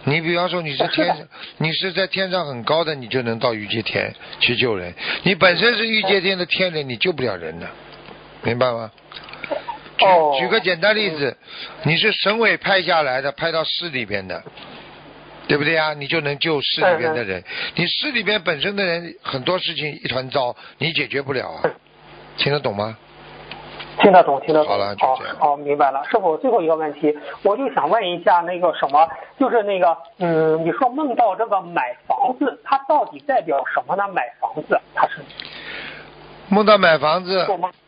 [0.06, 4.94] 你比方说你是天，你是在天上很高的，你就能到御界天去救人。
[5.24, 7.68] 你本身是御界天的天人，你救不了人的，
[8.42, 8.90] 明白吗？
[9.98, 11.38] 举举个简单例子，
[11.84, 14.42] 你是省委派下来的，派到市里边的。
[15.48, 15.94] 对不对啊？
[15.94, 17.44] 你就能救市里边的人。
[17.76, 21.70] 你市里边本身的人很多事情一团糟，你解决不了啊。
[22.38, 22.98] 听得懂吗？
[24.00, 24.70] 听得懂，听得懂。
[24.70, 25.36] 好了，就这样。
[25.38, 26.02] 好，明白了。
[26.10, 34.08] 师傅，最后一个问题，我就想问一下那个什么，就是那个，嗯，你说梦到这个买房子，它到底代表什么呢？
[34.14, 35.20] 买房子，它是
[36.48, 37.40] 梦到买房子。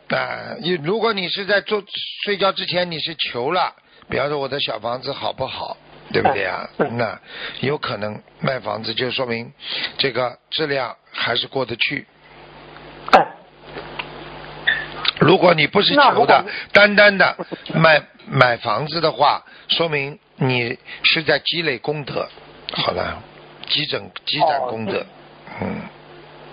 [0.10, 1.82] 啊，你如果你是在做
[2.26, 3.74] 睡觉之前，你是求了，
[4.10, 5.78] 比方说我的小房子好不好？
[6.13, 6.69] 对不对啊？
[6.91, 7.19] 那
[7.62, 9.52] 有可能卖房子，就说明
[9.97, 12.08] 这个质量还是过得去。
[15.19, 17.36] 如果你不是求的，单单的
[17.73, 22.28] 买买房子的话，说明你是在积累功德。
[22.73, 23.21] 好了，
[23.67, 25.06] 积攒积攒功德，
[25.62, 25.82] 嗯。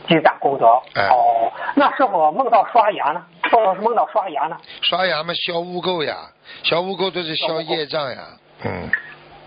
[0.08, 0.66] 积攒功德。
[0.66, 3.24] 哦，那是否梦到刷牙呢？
[3.50, 4.56] 或者是梦到刷牙呢？
[4.82, 6.16] 刷牙嘛，消污垢呀，
[6.62, 8.18] 消污垢都是消业障呀，
[8.64, 8.90] 嗯。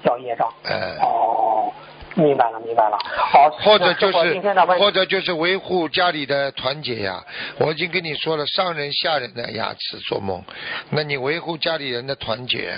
[0.04, 0.48] 叫业障。
[0.66, 0.98] 哎。
[1.02, 1.72] 哦，
[2.16, 2.98] 明白了，明白了。
[3.04, 3.50] 好。
[3.50, 4.39] 或者就是，
[4.78, 7.24] 或者就是维护家里的团结呀。
[7.58, 10.44] 我已经跟你说了，上人下人的牙齿做梦，
[10.92, 12.74] 那你维护家里人的团结。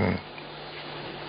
[0.00, 0.14] 嗯。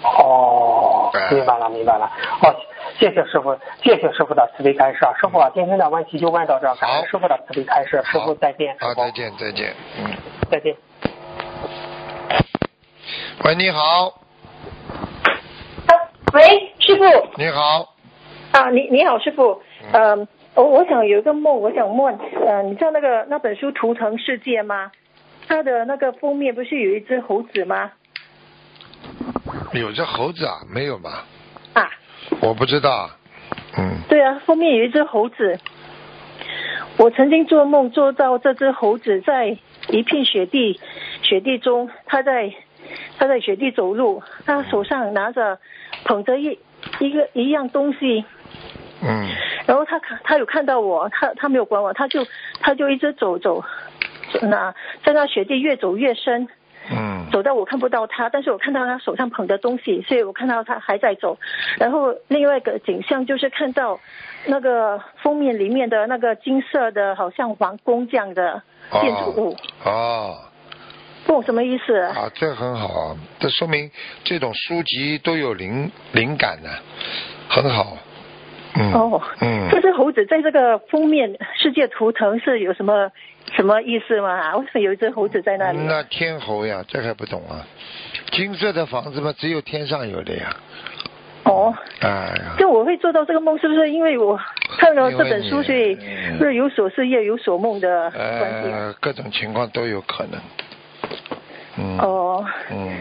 [0.04, 2.08] 哦，明白了，明白了。
[2.40, 2.54] 好，
[3.00, 5.00] 谢谢师傅，谢谢师傅的慈悲开示。
[5.20, 8.04] 师傅，今天的问题就问到这，感谢师傅的慈悲开示。
[8.06, 8.76] 师傅再见。
[8.80, 9.76] 好，再见，再见。
[9.98, 10.12] 嗯。
[10.52, 10.76] 再见。
[13.44, 14.25] 喂，你好。
[16.36, 16.42] 喂，
[16.80, 17.04] 师傅。
[17.38, 17.96] 你好。
[18.52, 19.62] 啊，你你好，师傅。
[19.94, 20.28] 嗯。
[20.54, 22.14] 我我想有一个梦，我想问，
[22.46, 24.92] 呃，你知道那个那本书《图腾世界》吗？
[25.48, 27.90] 它的那个封面不是有一只猴子吗？
[29.74, 30.56] 有只猴子啊？
[30.70, 31.26] 没有吧？
[31.74, 31.90] 啊。
[32.42, 33.10] 我不知道。
[33.78, 34.02] 嗯。
[34.10, 35.58] 对啊，封面有一只猴子。
[36.98, 40.82] 我曾经做梦做到这只猴子在一片雪地
[41.22, 42.54] 雪地中，它在
[43.18, 45.58] 它在雪地走路，它手上拿着。
[46.06, 46.58] 捧着一
[47.00, 48.24] 一个一样东西，
[49.02, 49.28] 嗯，
[49.66, 52.26] 然后他看他有看到我，他他没有管我，他就
[52.62, 53.62] 他就一直走走，
[54.44, 56.48] 那在那雪地越走越深，
[56.92, 61.38] 嗯，走到我看不到他，但是我看到他手上捧的东西，所以我看到他还在走。
[61.80, 64.00] 然后另外一个景象就是看到
[64.46, 69.56] 那个封面里面的那个金色的，好像皇宫这样的建筑物。
[69.84, 70.38] 哦。
[71.26, 71.98] 不，什么意思？
[71.98, 73.90] 啊，这很好啊，这说明
[74.24, 76.70] 这种书籍都有灵灵感呢，
[77.50, 77.98] 很好。
[78.76, 78.94] 嗯。
[78.94, 79.22] 哦。
[79.42, 79.68] 嗯。
[79.72, 83.12] 这只猴子在这个封面世界图腾是有什么
[83.56, 84.56] 什么意思吗？
[84.58, 85.80] 为什么有一只猴子在那里？
[85.80, 87.66] 那天猴呀，这还不懂啊？
[88.32, 90.56] 金色的房子嘛，只有天上有的呀。
[91.46, 91.74] 哦。
[92.02, 92.56] 哎呀。
[92.60, 94.40] 就我会做到这个梦，是不是因为我
[94.78, 95.98] 看了这本书，所以
[96.40, 98.70] 日有所思，夜有所梦的关系？
[98.72, 100.40] 呃，各种情况都有可能。
[102.00, 102.98] 哦，嗯，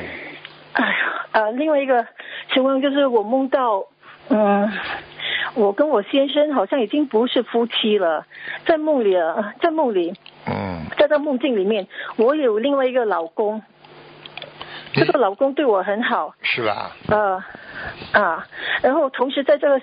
[0.73, 2.07] 哎呀，啊，另外一个
[2.53, 3.85] 情况就是我梦到，
[4.29, 4.71] 嗯，
[5.55, 8.27] 我跟我先生好像已经不是夫妻了，
[8.67, 10.13] 在梦里啊，在梦里，
[10.47, 13.63] 嗯，在这梦境里面，我有另外一个老公，
[14.93, 16.93] 这个老公对我很好，是吧？
[17.09, 17.43] 呃
[18.13, 18.47] 啊，
[18.83, 19.81] 然后同时在这个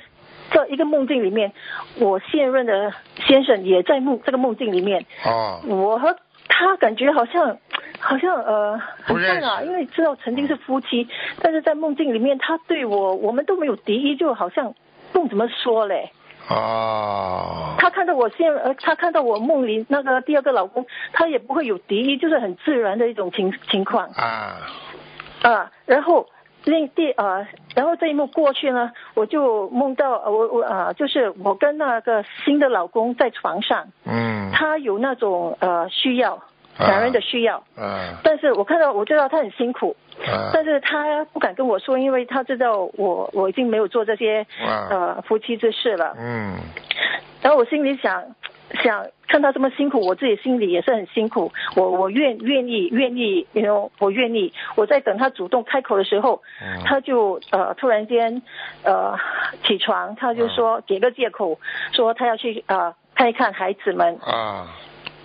[0.51, 1.53] 这一个梦境里面，
[1.99, 2.93] 我现任的
[3.25, 6.17] 先生也在梦这个梦境里面，哦，我和
[6.49, 7.57] 他感觉好像
[8.01, 9.67] 好像呃不像啊，识。
[9.67, 11.07] 因为知道曾经是夫妻，
[11.41, 14.73] 但是在梦境里面他对我我们都没有敌意，就好像
[15.13, 16.11] 不怎么说嘞。
[16.49, 24.07] 哦，他看到我现呃，他看到我梦里那个第二个老公，他也不会有敌意，就是很自然的一种情情况。
[24.15, 24.57] 啊，
[25.43, 25.71] 啊。
[25.85, 26.27] 然后
[26.65, 36.41] 那第啊，然后这一幕过去呢，我就梦到呃我我啊，就是我跟那个新的老公在床上，嗯，他有那种呃需要，
[36.87, 46.15] 男人的需要，嗯但是我看到我知道他很辛苦，嗯但是他不敢跟我说，因为他知道我我已经没有做这些哇呃夫妻之事了。
[46.19, 46.55] 嗯
[47.41, 48.23] 然后我心里想，
[48.83, 51.51] 想看他这么辛苦，我自己心里也是很辛苦。
[51.75, 54.53] 我我愿愿意愿意，you know，我愿意。
[54.75, 58.43] 我在等他主动开口的时候，嗯他就呃突然间
[58.83, 59.17] 呃
[59.65, 61.57] 起床，他就说给个借口，
[61.93, 64.15] 说他要去呃看一看孩子们。
[64.21, 64.67] 啊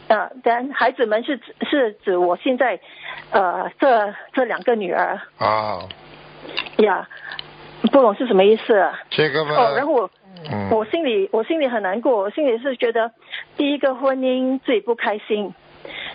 [0.09, 2.79] 啊，但孩子们是指是指我现在
[3.31, 5.21] 呃这这两个女儿。
[5.39, 5.81] 啊，
[6.79, 7.09] 呀，
[7.83, 8.77] 不懂是什么意思。
[8.77, 9.01] 啊？
[9.11, 10.11] 这个嘛，哦，然后我
[10.51, 10.71] 嗯。
[10.71, 13.11] 我心里我心里很难过，我心里是觉得
[13.57, 15.53] 第一个婚姻自己不开心，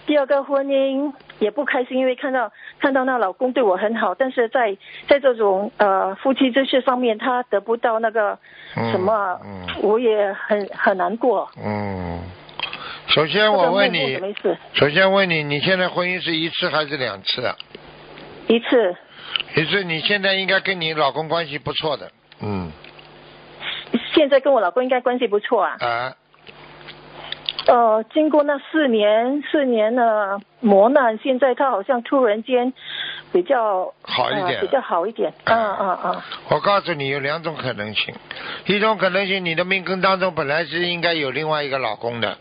[0.05, 4.77] 第二个婚姻也不开心，因为看到看到那老公对我很好，但是在
[5.07, 8.37] 在这种呃夫妻之事方面，他得不到那个
[8.91, 9.67] 什么，嗯。
[9.81, 11.49] 我也很很难过。
[11.57, 12.19] 嗯，
[13.13, 14.17] 首先我问你？
[14.73, 17.55] 首先问你，你现在婚姻是一次还是两次啊？
[18.47, 18.95] 一次
[19.55, 22.09] 一次，你现在应该跟你老公关系不错的，
[22.41, 22.71] 嗯
[24.13, 25.75] 现在跟我老公应该关系不错啊。
[25.81, 26.15] 啊，
[27.67, 32.71] 呃，经过那四年四年的磨难，现在他好像突然间
[33.33, 35.33] 比较好一点呃比较好一点。
[35.43, 36.25] 啊啊啊！
[36.47, 38.15] 我告诉你有两种可能性，
[38.67, 42.37] 一种可能性你的命根当中本来是应该有另外一个老公的，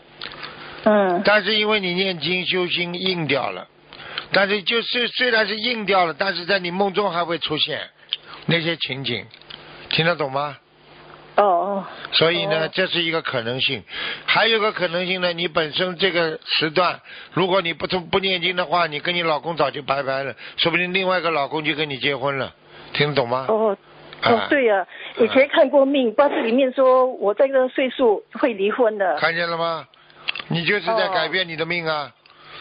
[0.83, 3.67] 嗯但是因为你念经修心硬掉了，
[4.31, 7.79] 但是就是虽然是硬掉了，但是在你梦中还会出现
[8.47, 9.25] 那些情景，
[9.89, 10.57] 听得懂吗？
[11.37, 13.83] 哦哦所以呢，哦这是一个可能性，
[14.25, 16.99] 还有个可能性呢，你本身这个时段，
[17.33, 22.53] 如果你不不不念经的话，你跟你老公早就拜拜了，说不定另外一个老公就跟你结婚了，
[22.93, 23.45] 听得懂吗？
[23.47, 23.77] 哦
[24.21, 24.85] 啊哦，对呀、
[25.19, 29.15] 以前看过命，八字里面说我这个岁数会离婚的。
[29.17, 29.87] 看见了吗？
[30.51, 32.11] 你就是在哦改变你的命啊！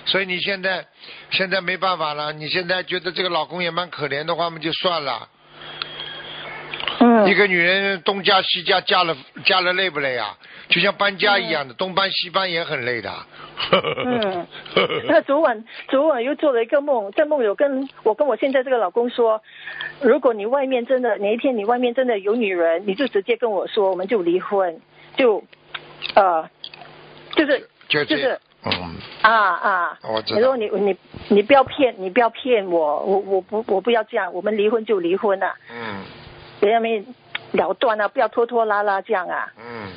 [0.06, 0.86] 所以你现在
[1.30, 5.28] 现在没办法了，你现在觉得这个老公也蛮可怜的话，我们就算了。
[7.02, 10.36] 嗯一个女人东嫁西嫁，嫁了嫁了累不累啊？
[10.68, 13.10] 就像搬家一样的，东搬西搬也很累的。
[13.72, 14.46] 嗯，
[15.06, 19.42] 那昨晚昨晚又做了一个梦，在梦有跟我跟我现在这个老公说，
[20.02, 24.78] 如果你外面真的哪一天你外面真的有女人，你就直接跟我说，我们就离婚，
[25.16, 25.42] 就
[26.14, 26.50] 呃，
[27.34, 30.78] 就是就就是，嗯，啊啊，我知道你说。
[30.78, 30.96] 你你
[31.28, 36.04] 你不要骗你不要骗我，我我不我不要这样，我们离婚就离婚了，嗯
[36.60, 37.04] 别人没
[37.52, 39.52] 了断啊，不要拖拖拉拉这样啊。
[39.58, 39.90] 嗯，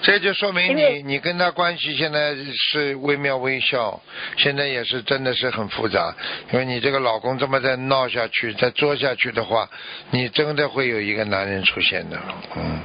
[0.00, 4.00] 这就说明你你跟他关系现在是微妙微笑，
[4.38, 6.14] 现在也是真的是很复杂。
[6.52, 9.68] 因为你这个老公这么再闹下去，再做下去的话，
[10.10, 12.18] 你真的会有一个男人出现的。
[12.56, 12.80] 嗯，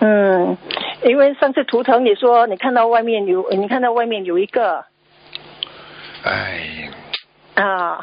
[0.00, 0.58] 嗯，
[1.04, 4.84] 因为上次图腾你说你看到外面有，你看到外面有一个
[6.24, 6.90] 哎，
[7.54, 8.00] 啊，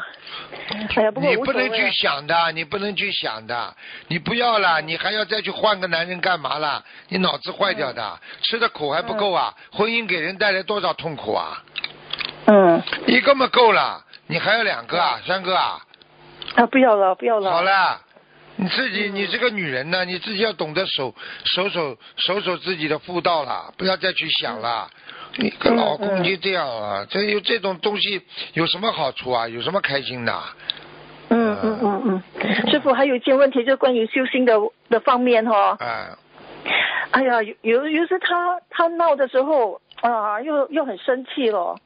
[0.94, 3.74] 哎呀，不过你不能去想的，你不能去想的，
[4.08, 6.82] 你不要了，你还要再去换个男人干嘛了？
[7.08, 9.54] 你脑子坏掉的，吃的苦还不够啊！
[9.72, 11.62] 婚姻给人带来多少痛苦啊！
[12.46, 15.78] 嗯一个嘛够了，你还要两个啊，三个啊？
[16.54, 17.50] 啊，不要了，不要了。
[17.50, 18.00] 好了，
[18.56, 21.14] 你自己嗯你是个女人呢，你自己要懂得守
[21.44, 24.88] 守守守守自己的妇道了，不要再去想了。
[25.38, 28.22] 你个老公嗯嗯就这样啊，这有这种东西
[28.54, 29.46] 有什么好处啊？
[29.46, 30.42] 有什么开心的？
[31.28, 34.54] 嗯嗯嗯嗯，师傅还有一件问题，就是关于修心的
[34.88, 35.76] 的方面哈、哦。
[35.80, 36.08] 哎，
[37.10, 41.76] 哎呀，有有有时他他闹的时候啊，又又很生气了，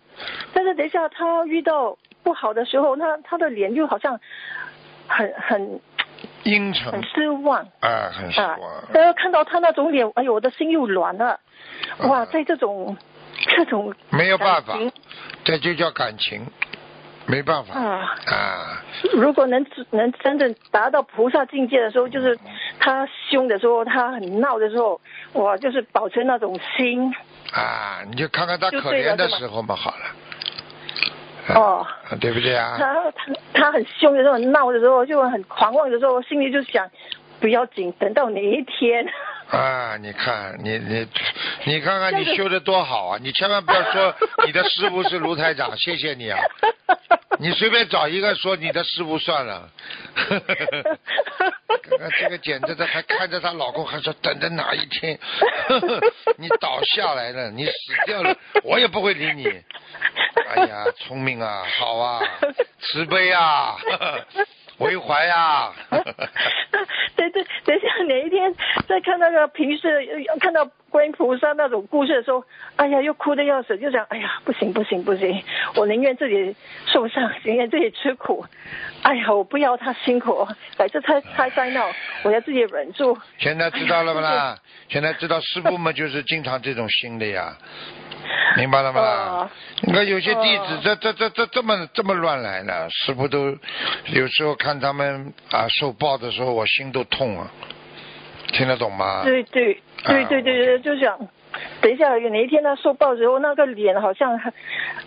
[0.52, 4.20] 但是等一下他遇到不好的时候，那他的脸又好像
[5.08, 5.80] 很很
[6.44, 8.70] 阴沉很失望啊，很失啊望。。
[8.92, 11.38] 但是看到他那种脸，哎呦，我的心又软了。
[11.98, 12.96] 哇，啊在这种
[13.56, 14.78] 这种没有办法，
[15.44, 16.46] 这就叫感情，
[17.26, 18.16] 没办法啊。
[18.26, 18.82] 啊。
[19.14, 22.38] 如果能能真正达到菩萨境界的时候，就是
[22.78, 25.00] 他凶的时候，他很闹的时候，
[25.34, 27.12] 哇，就是保持那种心。
[27.52, 30.04] 啊，你就看看他可怜的时候嘛，好了。
[31.54, 31.86] 哦，
[32.20, 32.76] 对不对啊？
[32.78, 36.88] 他他他很凶的时候，很闹的时候，就很狂妄的时候，我心里就想，
[37.40, 39.06] 不要紧，等到哪一天。
[39.50, 41.06] 啊，你看你你
[41.64, 43.18] 你看看你修的多好啊！
[43.20, 44.14] 你千万不要说
[44.46, 46.38] 你的师傅是卢台长，谢谢你啊！
[47.38, 49.68] 你随便找一个说你的师傅算了。
[52.18, 55.18] 这个简直的，还看着她老公，还说等着哪一天
[56.38, 57.72] 你倒下来了，你死
[58.06, 59.46] 掉了，我也不会理你。
[60.48, 62.20] 哎呀，聪明啊，好啊，
[62.80, 63.76] 慈悲啊。
[64.78, 65.70] 为怀呀！
[67.14, 68.50] 对对，等一下哪一天
[68.88, 70.08] 再看那个平时
[70.40, 72.44] 看到观音菩萨那种故事的时候，
[72.76, 75.42] 哎呀，又哭的要死，就想，哎呀，不行不行不行，
[75.76, 76.54] 我宁愿自己
[76.86, 78.44] 受伤，宁愿自己吃苦。
[79.02, 80.46] 哎呀，我不要他辛苦，
[80.78, 81.86] 每次他他在闹，
[82.24, 83.16] 我要自己忍住。
[83.38, 84.58] 现在知道了不啦？
[84.88, 87.56] 现在知道师傅们就是经常这种心的呀。
[88.56, 89.50] 明白了吗？
[89.82, 93.56] 你看有些弟子这这这这这么这么乱来呢，师傅都
[94.06, 97.50] 有时候看他们啊受报的时候，我心都痛啊，
[98.52, 99.22] 听得懂吗？
[99.24, 101.18] 对对对对对对，就想
[101.80, 104.52] 等一下有哪一天他受报的时候，那个脸好像很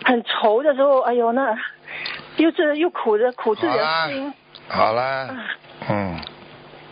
[0.04, 1.56] 很愁的时候，哎呦那
[2.36, 4.32] 又是又苦着苦自己的心。
[4.68, 5.28] 好啦，
[5.88, 6.18] 嗯。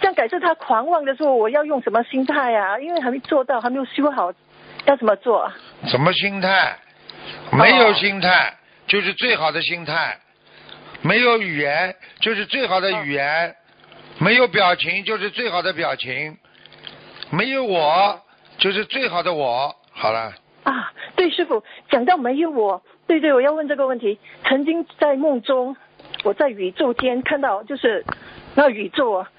[0.00, 2.76] 这样改次他狂妄的时候，我要用什么心态呀？
[2.80, 4.32] 因为还没做到，还没有修好。
[4.84, 5.48] 要怎么做？
[5.86, 6.76] 什么心态？
[7.52, 8.52] 没有心态
[8.88, 10.18] 就是最好的心态，
[11.02, 13.54] 没有语言就是最好的语言，
[14.18, 16.36] 没有表情就是最好的表情，
[17.32, 18.20] 没有我
[18.58, 19.74] 就是最好的我。
[19.90, 20.32] 好了。
[20.64, 24.18] 啊，对，师傅讲到没有我，对对，我要问这个问题。
[24.44, 25.76] 曾经在梦中，
[26.24, 28.04] 我在宇宙间看到，就是
[28.54, 29.30] 那宇宙啊，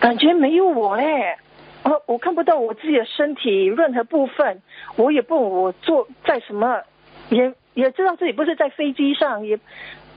[0.00, 1.38] 感觉没有我哎。
[1.84, 4.60] 呃，我看不到我自己的身体任何部分，
[4.96, 6.82] 我也不我坐在什么，
[7.30, 9.58] 也也知道自己不是在飞机上，也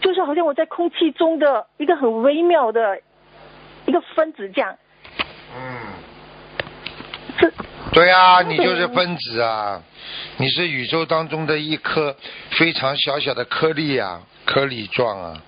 [0.01, 2.99] 就是好像我在空气中的一个很微妙的
[3.85, 4.75] 一个分子这样。
[5.55, 5.92] 嗯。
[7.39, 7.53] 是。
[7.91, 9.81] 对啊，你就是分子啊，
[10.37, 12.15] 你是宇宙当中的一颗
[12.51, 15.41] 非常小小的颗粒啊，颗粒状啊，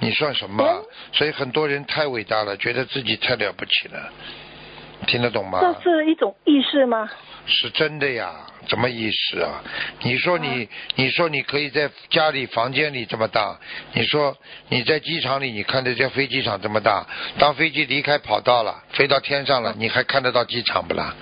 [0.00, 0.84] 你算什么？
[1.12, 4.10] 所以很多人太伟大了，觉得自己太了不起了。
[5.04, 5.60] 听得懂吗？
[5.60, 7.08] 这是一种意识吗？
[7.46, 8.32] 是真的呀，
[8.68, 9.62] 怎么意识啊？
[10.02, 13.58] 你说你，你说你可以在家里房间里这么大，
[13.92, 14.34] 你说
[14.68, 17.06] 你在机场里，你看得见飞机场这么大？
[17.38, 21.14] 当飞机离开跑道了，飞到天上了，你还看得到机场不啦？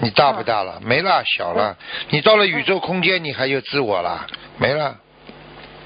[0.00, 0.80] 你大不大了？
[0.80, 1.76] 没了，小了。
[2.10, 4.26] 你到了宇宙空间，你还有自我了？
[4.58, 4.96] 没了。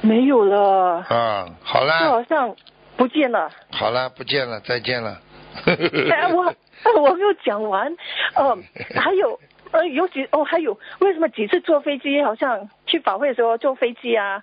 [0.01, 1.05] 没有了。
[1.09, 2.01] 啊，好了。
[2.01, 2.55] 就好像
[2.97, 3.51] 不见了。
[3.71, 5.21] 好了，不见了，再见了。
[6.13, 6.55] 哎，我。
[6.97, 7.93] 我没有讲完，
[8.37, 8.57] 哦，
[8.95, 9.37] 还有，
[9.73, 14.41] 呃，有几哦，还有，为什么几次坐飞机，好像去法会的时候坐飞机啊，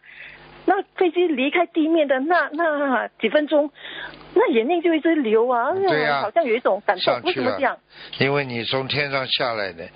[0.65, 3.71] 那飞机离开地面的那那几分钟，
[4.33, 7.77] 那眼泪就一直流啊，对呀，好像有一种感受，为什么这样？
[8.19, 9.87] 因为你从天上下来的，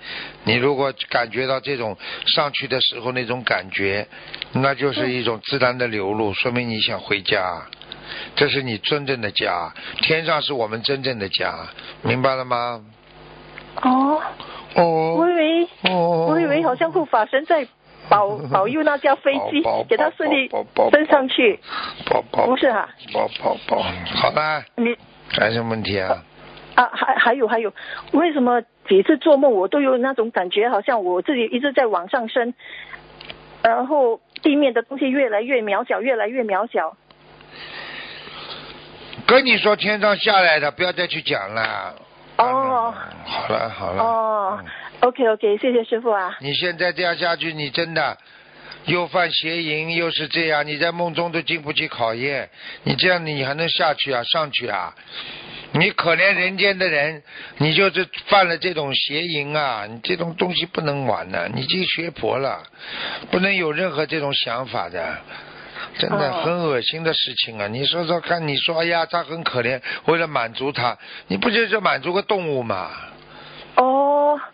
[0.44, 1.96] 你如果感觉到这种
[2.26, 4.06] 上去的时候那种感觉，
[4.52, 7.62] 那就是一种自然的流露，说明你想回家。
[8.34, 11.68] 这是你真正的家，天上是我们真正的家，
[12.02, 12.84] 明白了吗？
[13.82, 14.20] 哦
[14.74, 17.66] 哦，我以为，哦我以为好像护法神在
[18.12, 20.50] 保保佑那架飞机，给他顺利
[20.90, 21.60] 升上去。
[22.06, 22.88] 保保不是哈？
[23.14, 23.82] 保保保，
[24.16, 24.64] 好吧。
[24.74, 24.96] 你
[25.28, 26.24] 还有什么问题啊？
[26.74, 27.72] 啊，还还有还有，
[28.12, 32.54] 为什么几次做梦我都有那种感觉，好像我自己一直在往上升，
[33.62, 36.96] 然后地面的东西越来越渺小，越来越渺小。
[39.26, 41.94] 跟你说天上下来的，不要再去讲了。
[42.38, 42.92] 哦，
[43.24, 44.02] 好了好了。
[44.02, 44.58] 哦
[45.00, 46.36] ，OK OK，谢谢师傅啊。
[46.40, 48.16] 你现在这样下去，你真的
[48.86, 52.48] 又犯邪淫，又是这样，你在梦中都经不起考验。
[52.84, 54.22] 你这样你还能下去啊？
[54.24, 54.94] 上去啊？
[55.72, 57.22] 你可怜人间的人，
[57.58, 59.86] 你就是犯了这种邪淫啊！
[59.88, 62.62] 你这种东西不能玩的，你已经学佛了，
[63.30, 65.18] 不能有任何这种想法的。
[65.96, 67.66] 真的很恶心的事情啊！
[67.68, 70.98] 你说说看，你说哎呀，他很可怜，为了满足他，
[71.28, 72.90] 你不就是满足个动物吗？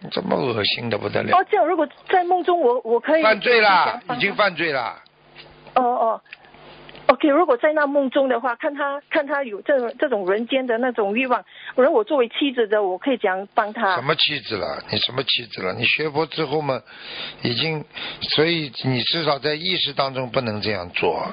[0.03, 1.37] 哦，这么恶心的不得了！
[1.37, 5.03] 哦，这样如果在梦中，我我可以犯罪啦，已经犯罪啦。
[5.75, 6.21] 哦哦。
[7.09, 11.45] OK，如果在那梦中的话，看他看他有这种这种人间的那种欲望，
[11.77, 13.95] 我说我作为妻子的，我可以讲帮他。
[13.95, 14.83] 什么妻子了？
[14.91, 15.73] 你什么妻子了？
[15.75, 16.83] 你学佛之后嘛，
[17.43, 17.85] 已经，
[18.23, 21.25] 所以你至少在意识当中不能这样做，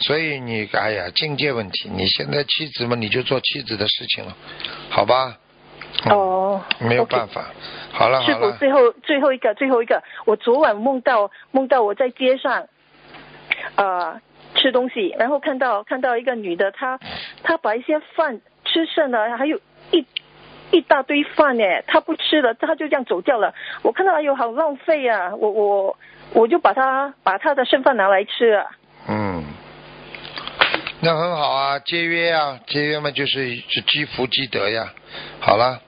[0.00, 4.36] 所以你哎呀境界问题，你现在妻子嘛，你就做妻子的事情了，
[4.90, 5.38] 好吧？
[6.10, 6.62] 哦。
[6.78, 7.44] 没有办法。
[7.92, 8.34] 好了好了。
[8.34, 12.66] 师傅，最后最后一个最后一个，我昨晚梦到梦到我在街上。
[13.76, 14.20] 呃
[14.54, 16.98] 吃东西，然后看到看到一个女的，她
[17.42, 19.58] 她把一些饭吃剩了，还有
[19.90, 20.06] 一
[20.70, 23.52] 一大堆饭呢，她不吃了，她就这样走掉了。
[23.82, 25.96] 我看到哎呦好浪费啊，我我
[26.34, 28.70] 我就把她把她的剩饭拿来吃了。
[29.08, 29.42] 嗯，
[31.04, 34.90] 那很好啊，节约啊，节约嘛就是是积福积德呀。
[35.38, 35.78] 好了，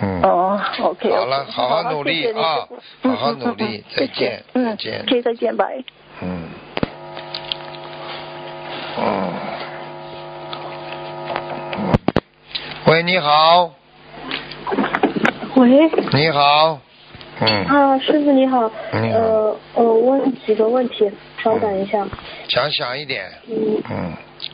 [0.00, 2.66] 嗯，哦，OK，好了，好好好努力啊，
[3.02, 5.84] 好好努力嗯，再见，嗯再见，可以再见，拜。
[6.22, 6.48] 嗯，
[8.98, 9.32] 嗯，
[11.76, 11.92] 嗯
[12.86, 13.70] 喂，你好，
[15.56, 16.80] 喂，你好，
[17.40, 19.18] 嗯，啊，师傅你好，你好。
[19.18, 21.10] 呃，我问几个问题，
[21.42, 22.06] 稍等一下。
[22.48, 24.12] 讲响一点，嗯，嗯，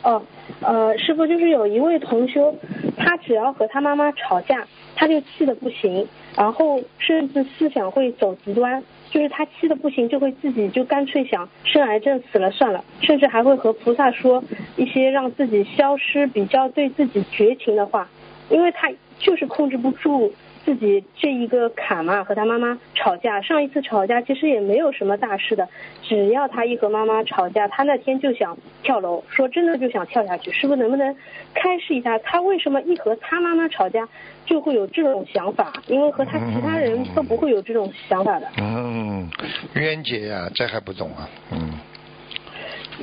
[0.09, 0.23] 哦，
[0.63, 2.55] 呃，师傅就是有一位同修，
[2.97, 14.43] 他只要和他妈妈吵架，他就气得不行，然后甚至思想会走极端，就是他气得不行，就会自己就干脆想生癌症死了算了，甚至还会和菩萨说
[14.77, 18.09] 一些让自己消失、比较对自己绝情的话，
[18.49, 20.33] 因为他就是控制不住
[20.69, 23.41] 自己这一个坎嘛，和他妈妈吵架。
[23.41, 25.67] 上一次吵架其实也没有什么大事的，
[26.03, 30.53] 只要他一和妈妈吵架，他那天就想跳楼，说真的就想跳下去。
[30.53, 31.17] 师傅能不能
[31.55, 34.07] 开示一下，他为什么一和他妈妈吵架
[34.45, 35.73] 就会有这种想法？
[35.87, 38.47] 因为和他其他人都不会有这种想法的。
[38.59, 39.27] 嗯，
[39.73, 41.27] 冤结呀、这还不懂啊？
[41.51, 41.79] 嗯，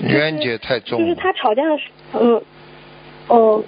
[0.04, 1.04] 冤结太重了。
[1.04, 2.42] 就是他吵架的时候，嗯，
[3.30, 3.64] 哦。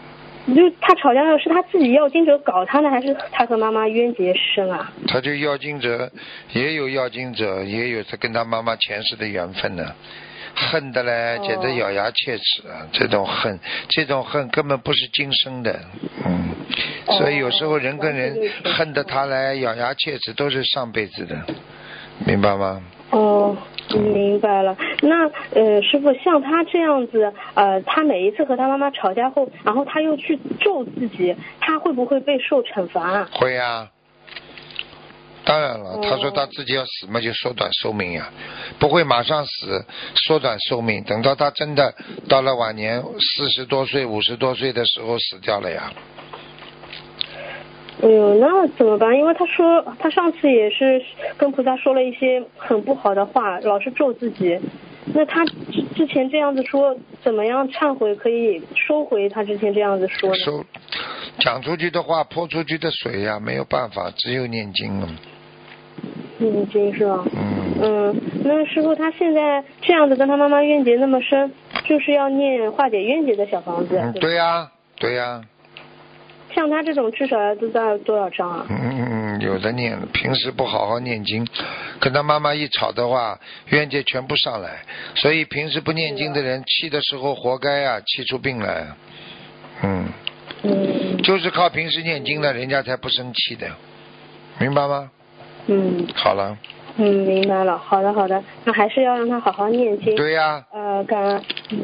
[0.55, 4.91] 就他吵架的是他自己要经者搞他呢，还是他和妈妈冤结深啊？
[5.07, 6.11] 他就要经者，
[6.53, 9.93] 也有要经者，也有他跟他妈妈前世的缘分呢。
[10.55, 12.87] 恨的嘞，哦简直咬牙切齿啊！
[12.91, 15.79] 这种恨，这种恨根本不是今生的，
[16.25, 16.49] 嗯。
[17.17, 21.35] 所以有时候人跟人恨得他来咬牙切齿，都是上辈子的，
[22.25, 22.81] 明白吗？
[23.11, 23.55] 哦，
[23.95, 24.77] 明白了。
[25.01, 33.29] 那呃，师傅像他这样子，呃，他每一次和他妈妈吵架后，然后他又去咒自己，他会不会被受惩罚啊？
[33.31, 33.89] 会呀、
[35.45, 38.29] 当然了，哦他说他自己要死嘛，就缩短寿命呀，
[38.79, 39.85] 不会马上死，
[40.27, 41.93] 缩短寿命，等到他真的
[42.27, 45.93] 到了晚年四十多岁、五十多岁的时候死掉了呀。
[48.01, 49.17] 哎呦，那怎么办？
[49.17, 51.01] 因为他说他上次也是
[51.37, 54.59] 跟菩萨说了一些很不好的话，老是咒自己。
[55.13, 60.35] 那他之之前这样子说，怎么样忏悔可以收回他之前这样子说呢？
[60.35, 60.65] 说
[61.39, 65.07] 讲出去的话泼出去的水呀、没有办法，只有念经了。
[66.39, 67.25] 念经是吧？
[67.35, 71.51] 嗯，嗯，那师傅他现在这样子跟他妈妈怨结那么深，
[71.85, 73.97] 就是要念化解怨结的小房子。
[73.97, 75.41] 嗯对吧对呀、对呀、
[76.57, 78.65] 像他这种至少要多大多少张啊？
[78.67, 81.47] 嗯，有的念，平时不好好念经，
[81.99, 84.79] 跟他妈妈一吵的话，冤结全部上来。
[85.13, 88.87] 所以平时不念经的人，气的时候活该啊，气出病来。
[89.83, 90.07] 嗯，
[90.63, 93.67] 嗯就是靠平时念经的，人家才不生气的，
[94.59, 95.11] 明白吗？
[95.67, 96.57] 嗯好了，
[96.95, 97.77] 嗯，明白了。
[97.77, 100.15] 好的好的，那还是要让他好好念经。
[100.15, 101.43] 对呀、呃，感恩。
[101.69, 101.77] 嗯，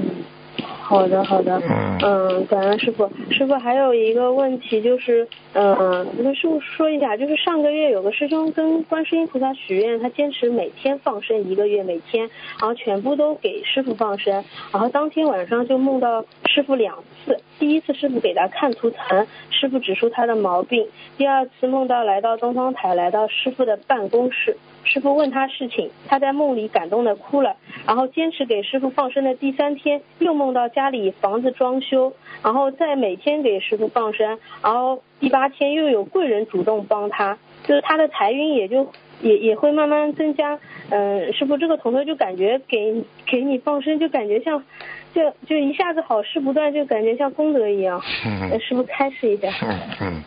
[0.83, 1.59] 好的好的。
[1.69, 3.09] 嗯嗯，感恩师傅。
[3.31, 12.29] 师傅还有一个问题就是，嗯，跟师傅说一下，就是上个月有个师兄跟观世音菩萨许愿，他坚持每天放生一个月，每天，
[12.59, 20.85] 然后全部都给师傅放生，然后当天晚上就梦到师傅两次，第一次师傅给他看图腾，师傅指出他的毛病，
[21.17, 24.57] 第二次梦到来到东方台，来到师傅的办公室。
[24.83, 27.55] 师傅问他事情，他在梦里感动的哭了，
[27.87, 32.13] 然后坚持给师傅放生的第三天，又梦到家里房子装修，
[32.43, 38.87] 然后再每天给师傅放生，然后第八天又有贵人主动帮他，就是他的财运也就
[39.23, 40.59] 也也会慢慢增加。
[40.91, 44.63] 嗯，师傅这个同学就感觉给给你放生，就感觉像
[45.15, 47.99] 就就一下子好事不断，就感觉像功德一样。
[48.25, 49.49] 嗯呃师傅开示一下。
[49.63, 50.23] 嗯嗯，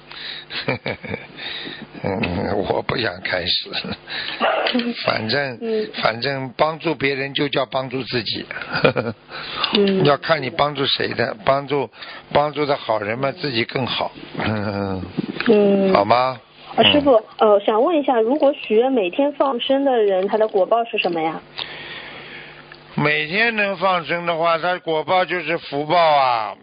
[2.02, 3.68] 嗯， 我不想开始，
[5.04, 8.44] 反正嗯反正帮助别人就叫帮助自己，
[9.76, 11.88] 嗯 要看你帮助谁的，帮助
[12.32, 15.02] 帮助的好人们自己更好，嗯，
[15.48, 15.92] 嗯。
[15.92, 16.40] 好吗？
[16.76, 21.40] 呃，师傅，呃，想问一下，如果许愿每天放生的人，他的果报是什么呀？
[22.94, 26.54] 每天能放生的话，他果报就是福报啊，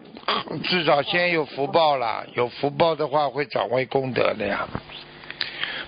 [0.64, 4.66] 至少先有福报了，有福报的话会转为功德的呀。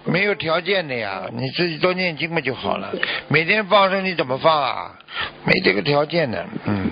[0.04, 2.92] 没有条件的呀，你自己多念经嘛就好了。
[3.28, 4.98] 每天放生你怎么放啊？
[5.44, 6.90] 没这个条件的，嗯。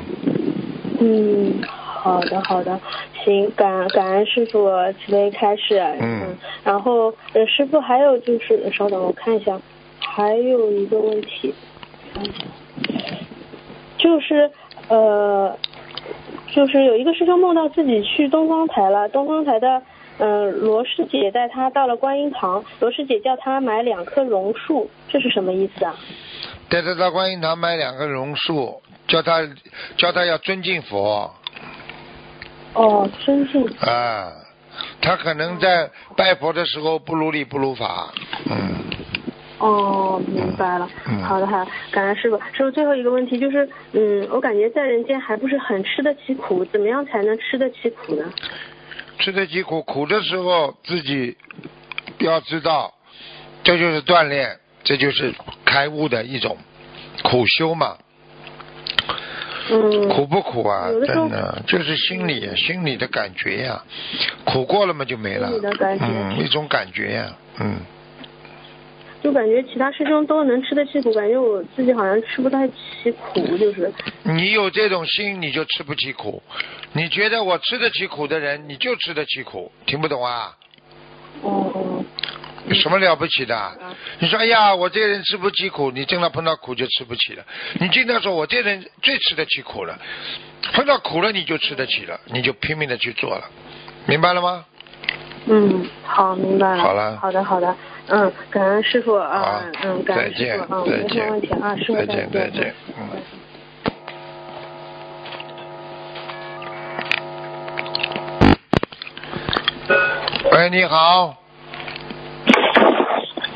[1.01, 1.63] 嗯，
[2.05, 2.79] 好的好的，
[3.25, 5.79] 行，感感恩师傅慈悲开示。
[6.01, 9.59] 嗯然后呃，师傅还有就是，稍等我看一下，
[10.01, 11.55] 还有一个问题，
[13.97, 14.51] 就是
[14.89, 15.59] 呃，
[16.55, 19.81] 就是有一个师兄梦到自己去东方台了，东方台的
[20.19, 25.97] 呃罗师姐带他到了观音堂，罗师姐叫他买两棵榕树，这是什么意思啊？
[26.69, 29.49] 带他到观音堂买两棵榕树，叫他
[29.97, 31.31] 叫他要尊敬佛
[32.75, 33.67] 哦，尊敬。
[33.79, 34.33] 啊。
[35.01, 38.13] 他可能在拜佛的时候不如理不如法，
[38.51, 38.85] 嗯。
[39.59, 40.91] 哦，明白了。
[41.07, 42.37] 嗯好的，好的，感恩师傅。
[42.53, 48.25] 师傅，最后一个问题就是，嗯，我感觉在人间还不是很吃得起苦，怎么样才能吃得起苦呢？
[49.21, 51.37] 吃得起苦，苦的时候自己
[52.19, 52.93] 要知道，
[53.63, 55.33] 这就是锻炼，这就是
[55.65, 56.59] 开悟的一种
[57.23, 57.97] 苦修嘛。
[59.71, 60.09] 嗯。
[60.09, 60.89] 苦不苦啊？
[61.07, 63.83] 真的就是心里心里的感觉呀、
[64.45, 65.51] 苦过了嘛就没了。
[66.01, 67.77] 嗯，一种感觉呀、嗯。
[69.23, 73.91] 就感觉其他师兄都能吃得起苦，感觉我自己好像吃不太起苦，就是。
[74.23, 76.43] 你有这种心，你就吃不起苦。
[76.93, 80.55] 你觉得我吃得起苦的人，你就吃得起苦，听不懂啊？
[81.43, 81.94] 哦哦。
[82.67, 83.73] 有什么了不起的？
[84.19, 87.45] 你说哎呀，我这个人吃不起苦，你经常碰到苦就吃不起了。
[87.81, 89.99] 你经常说我这人最吃得起苦了，
[90.73, 93.45] 碰到苦了你就吃得起了，你就拼命的去做了，
[94.07, 94.65] 明白了吗？
[95.47, 96.83] 嗯，好，明白了。
[96.83, 97.19] 好了。
[97.19, 97.77] 好的，好的。
[98.07, 101.27] 嗯，感恩师傅啊，嗯，感再恩师见傅啊，没什再见。
[101.27, 102.31] 么问题啊，师傅再见。
[102.33, 102.75] 再见。
[102.99, 103.09] 嗯。
[110.51, 111.37] 喂，你好，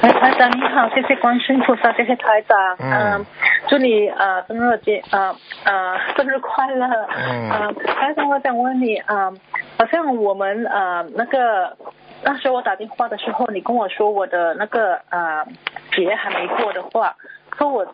[0.00, 3.26] 哎，台长你好，谢谢观世菩萨，谢谢台长，嗯嗯，
[3.68, 5.34] 祝你呃生日节呃
[5.64, 9.32] 呃生日快乐，嗯呃，台长我想问你，呃，
[9.76, 11.76] 好像我们呃那个
[12.22, 15.44] 那时候我打电话的时候，你跟我说我的那个呃
[15.90, 17.16] 节还没过的话，
[17.58, 17.84] 说我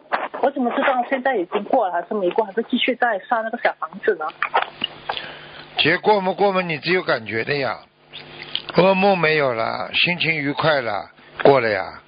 [0.43, 4.27] 我怎么知道现在已经过了还是没过，还是继续在上那个小房子呢？
[5.79, 7.79] 节过没过嘛，你只有感觉的呀。
[8.77, 11.11] 噩梦没有了，心情愉快了，
[11.43, 12.01] 过了呀。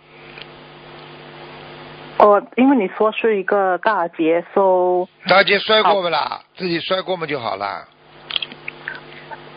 [2.19, 6.41] 哦，因为你说是一个大节，so 大节摔过不啦？
[6.57, 7.87] 自己摔过嘛就好啦。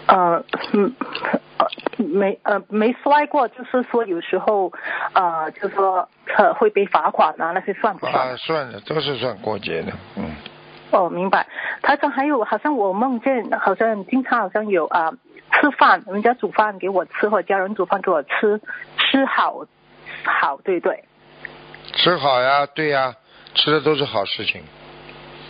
[0.08, 0.44] 呃，
[0.74, 0.94] 嗯，
[1.58, 1.68] 呃，
[1.98, 4.72] 没呃没摔过，就是说有时候
[5.14, 8.30] 呃，就是说呃会被罚款啊，那些算不算？
[8.30, 10.36] 啊，算了，都是算过节的，嗯。
[10.92, 11.46] 哦，明白。
[11.82, 15.12] 他说还有，好像我梦见，好像经常好像有啊、
[15.54, 18.60] 吃饭，人家煮饭给我吃，或者家人煮饭给我吃，
[19.10, 19.66] 吃好
[20.24, 21.04] 好，对不对？
[21.96, 23.16] 吃好呀，对呀，
[23.56, 24.62] 吃的都是好事情。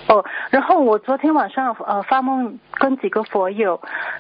[0.08, 3.80] 哦，然后我昨天晚上呃发梦跟几个佛友，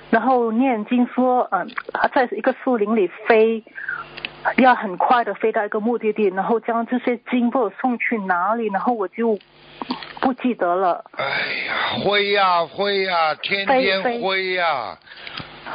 [0.09, 1.67] 然后念经说，嗯、
[2.13, 3.63] 在一个树林里飞，
[4.57, 9.39] 要很快的飞到一个目的地，然后将这些经不送去哪里，然后我就
[10.19, 11.03] 不记得了。
[11.17, 11.25] 哎
[11.65, 11.73] 呀，
[12.03, 14.97] 挥呀挥呀，天天挥呀，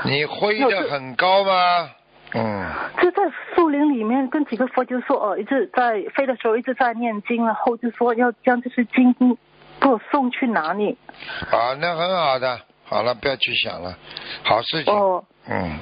[0.05, 1.91] 你挥的很高吗？
[2.35, 2.67] 嗯，
[3.01, 3.23] 就在
[3.55, 9.15] 树林里面跟几个佛就说，哦，一直在飞的时候一直在念经，然后就说要将这些经
[9.81, 10.99] 给我送去哪里？
[11.49, 13.97] 好，那很好的，好了，不要去想了，
[14.43, 14.93] 好事情。
[14.93, 15.79] 哦，嗯，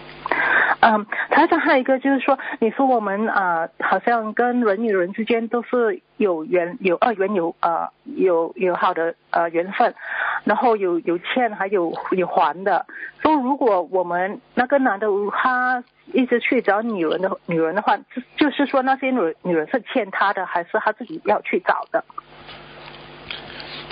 [0.84, 9.94] 嗯，台长还有一个就是说，你说我们啊、好像跟人与人之间都是有缘有二缘有啊、有有好的呃缘分，
[10.42, 12.84] 然后有有欠还有有还的。
[13.22, 17.96] 说如果我们那个男的他一直去找女人的女人的话，
[18.36, 22.04] 就是说那些女女人是欠他的，还是他自己要去找的？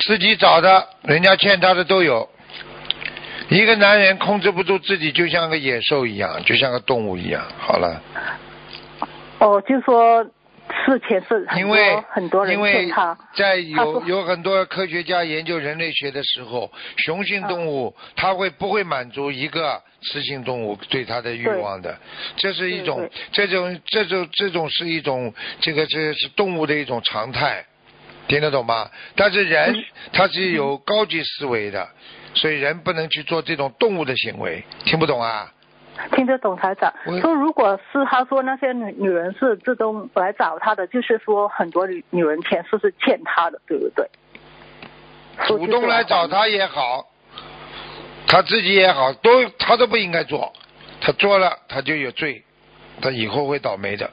[0.00, 2.28] 自己找的，人家欠他的都有。
[3.50, 7.42] 一个男人控制不住自己，就像个野兽一样，就像个动物一样。
[7.58, 8.00] 好了，
[9.40, 21.98] 哦，就说事前是很多因为很多人因为他，在有有很多科学家研究人类学的时候，雄性动物它会不会满足一个雌性动物对它的欲望的？
[22.36, 27.64] 这是一种这种这种这种是一种这个这是动物的一种常态，
[28.28, 28.88] 听得懂吗？
[29.16, 31.88] 但是人嗯他是有高级思维的，
[32.34, 35.52] 所以人不能去做这种动物的行为，听不懂啊？
[36.12, 36.90] 听得懂台长。
[37.20, 44.08] 说，如果是他说那些女女人是自动来找他的，就是说很多女女人钱是是欠他的，对不对？
[45.46, 47.04] 主动来找他也好，
[48.26, 50.52] 他自己也好，都他都不应该做，
[51.00, 52.42] 他做了他就有罪，
[53.02, 54.08] 他以后会倒霉的，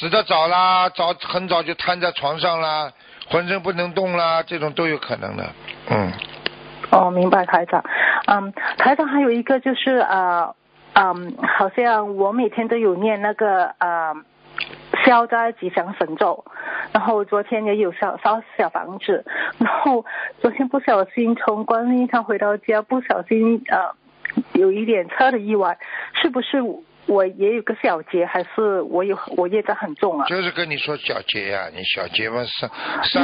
[0.00, 2.92] 死得早啦，早很早就瘫在床上啦，
[3.28, 5.52] 浑身不能动啦，这种都有可能的，
[5.90, 6.12] 嗯，
[6.92, 7.82] 哦，明白台长。
[8.26, 10.54] 嗯，台长还有一个就是呃，
[10.92, 14.14] 嗯，好像我每天都有念那个呃
[15.04, 16.44] 消灾吉祥神咒，
[16.92, 19.24] 然后昨天也有烧烧小房子，
[19.58, 20.04] 然后
[20.40, 23.94] 昨天不小心从观音堂回到家，不小心呃
[24.52, 25.78] 有一点车的意外，
[26.20, 26.62] 是不是
[27.06, 30.26] 我也有个小劫，还是我有我业障很重啊？
[30.26, 32.70] 就是跟你说小劫呀、你小劫嘛，三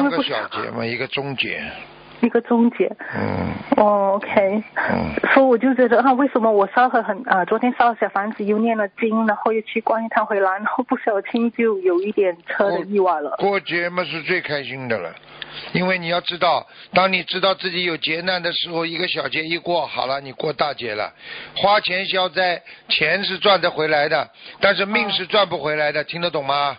[0.02, 1.62] 三个小劫嘛，一个中劫，
[2.22, 2.86] 一个终结。
[3.16, 13.36] 嗯哦，OK，嗯， 所以我就觉得啊，为什么我烧了很啊、昨天烧了小房子，又念了经，然后又去观一趟回来，然后不小心就有一点车的意外了。
[13.38, 15.14] 过节嘛是最开心的了，
[15.72, 21.12] 因为你要知道，当你知道自己有劫难的时候，一个小节一过，好了，你过大劫了。
[21.56, 24.28] 花钱消灾，钱是赚得回来的，
[24.60, 26.76] 但是命是赚不回来的，听得懂吗？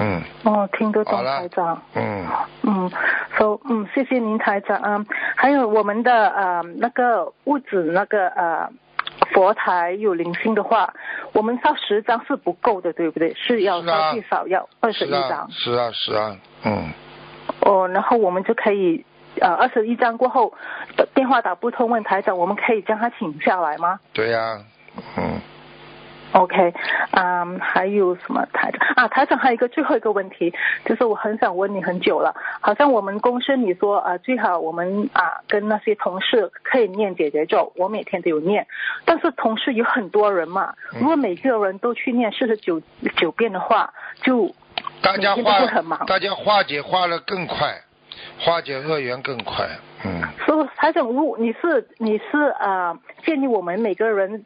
[0.00, 1.82] 嗯哦，听得懂台长。
[1.94, 2.26] 嗯，
[2.62, 2.90] 嗯
[3.36, 5.06] ，so 嗯，谢谢您台长啊、嗯。
[5.36, 8.70] 还有我们的呃那个屋子那个呃
[9.32, 10.92] 佛台有灵性的话，
[11.32, 13.34] 我们烧十张是不够的，对不对？
[13.34, 15.50] 是要烧最少要二十一张。
[15.50, 16.92] 是啊是啊，嗯，
[17.62, 19.04] 哦，然后我们就可以
[19.40, 20.52] 呃二十一张过后，
[20.96, 24.58] 呃电话打不通问台长，我们可以将他请下来吗对呀、
[25.16, 25.40] 嗯，
[26.32, 26.74] ？OK，
[27.12, 29.08] 嗯，还有什么台长啊？
[29.08, 30.52] 台长还有一个最后一个问题，
[30.84, 38.66] 就是我很想问你很久了，好像我们公司你说啊、呃最好我们啊跟那些同事可以念姐姐咒，我每天都有念，
[39.04, 42.80] 但是同事有很多人嘛，嗯如果每个人都去念四十九
[43.16, 44.52] 九遍的话，就
[45.02, 45.66] 大家化
[46.06, 47.74] 大家化解化的更快，
[48.38, 49.66] 化解恶缘更快，
[50.04, 50.22] 嗯。
[50.44, 54.44] 所以台长，如你是你是呃建议我们每个人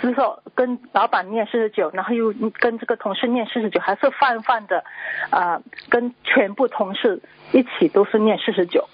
[0.00, 4.84] 是说跟老板念四十九，然后又跟这个同事念四十九，还是泛泛的
[5.30, 7.20] 呃跟全部同事
[7.52, 8.88] 一起都是念四十九？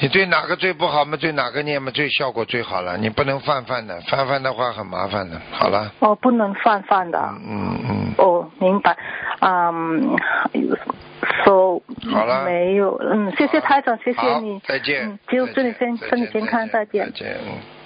[0.00, 1.16] 你对哪个最不好嘛？
[1.16, 2.96] 对哪个念嘛最效果最好了？
[2.96, 5.40] 你不能泛泛的，泛泛的话很麻烦的。
[5.50, 7.18] 好了，哦，不能泛泛的。
[7.18, 8.96] 嗯嗯嗯，哦，明白。
[9.40, 10.16] 嗯
[11.44, 11.82] ，？so
[12.12, 14.60] 好了没有，嗯，谢谢好台长，谢谢好你。
[14.60, 15.08] 再见。
[15.08, 17.10] 嗯，就祝你身身体健康，再见再。
[17.10, 17.36] 见。
[17.44, 17.77] 嗯。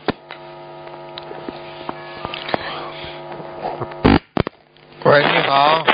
[5.52, 5.84] 好。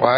[0.00, 0.08] 喂。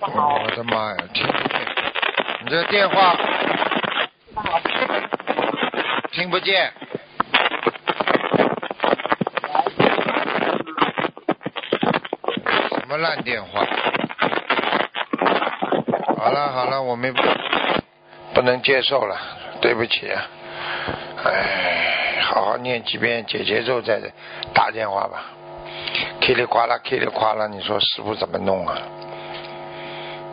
[0.00, 1.60] 哦我的妈呀，听不见！
[2.42, 3.14] 你这电话
[6.10, 6.72] 听不见。
[12.70, 13.60] 什么烂电话？
[16.16, 17.14] 好了好了，我们
[18.32, 19.20] 不能接受了，
[19.60, 20.10] 对不起。
[21.22, 21.79] 哎，
[22.32, 24.00] 好好念几遍解结咒再
[24.54, 25.24] 打电话吧。
[26.20, 28.78] 噼里呱啦噼里呱啦，你说师傅怎么弄啊？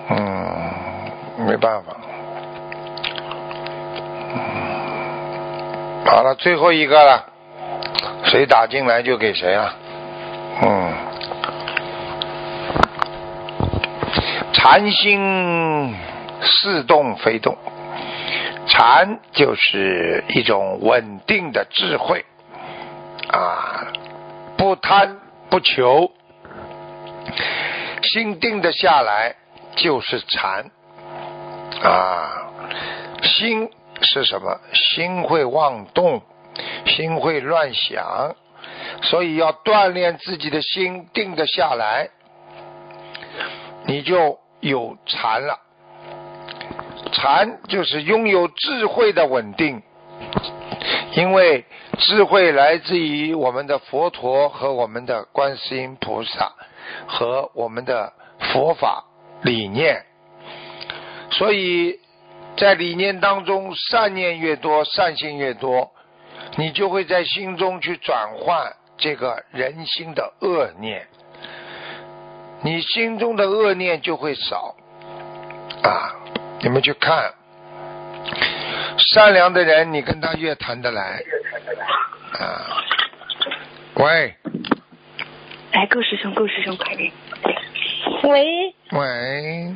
[0.10, 1.98] 嗯，没办法。
[6.06, 7.26] 好了，最后一个了，
[8.26, 9.74] 谁打进来就给谁了。
[10.62, 10.94] 嗯，
[14.54, 15.96] 禅心
[16.42, 17.58] 似动非动，
[18.68, 22.26] 禅就是一种稳定的智慧
[23.32, 23.92] 啊，
[24.58, 25.20] 不贪
[25.50, 26.12] 不求，
[28.02, 29.36] 心定的下来
[29.76, 30.72] 就是禅
[31.84, 32.46] 啊。
[33.22, 33.70] 心
[34.02, 34.60] 是什么？
[34.74, 36.22] 心会妄动，
[36.86, 38.36] 心会乱想，
[39.02, 42.10] 所以要锻炼自己的心，定得下来，
[43.86, 45.60] 你就有禅了。
[47.12, 49.82] 禅就是拥有智慧的稳定，
[51.18, 51.66] 因为
[51.98, 56.54] 智慧来自于我们的佛陀和我们的观世音菩萨
[57.08, 58.14] 和我们的
[58.54, 59.04] 佛法
[59.42, 60.06] 理念，
[61.32, 62.00] 所以
[62.56, 65.92] 在理念当中，善念越多，善心越多，
[66.56, 71.08] 你就会在心中去转换这个人心的恶念，
[72.62, 74.76] 你心中的恶念就会少
[75.82, 76.14] 啊。
[76.62, 77.34] 你们去看，
[78.98, 81.22] 善良的人，你跟他越谈得来。
[82.34, 82.84] 啊。
[83.96, 84.36] 喂。
[85.72, 87.12] 哎，顾师兄，顾师兄，快点。
[88.24, 89.76] 喂，喂，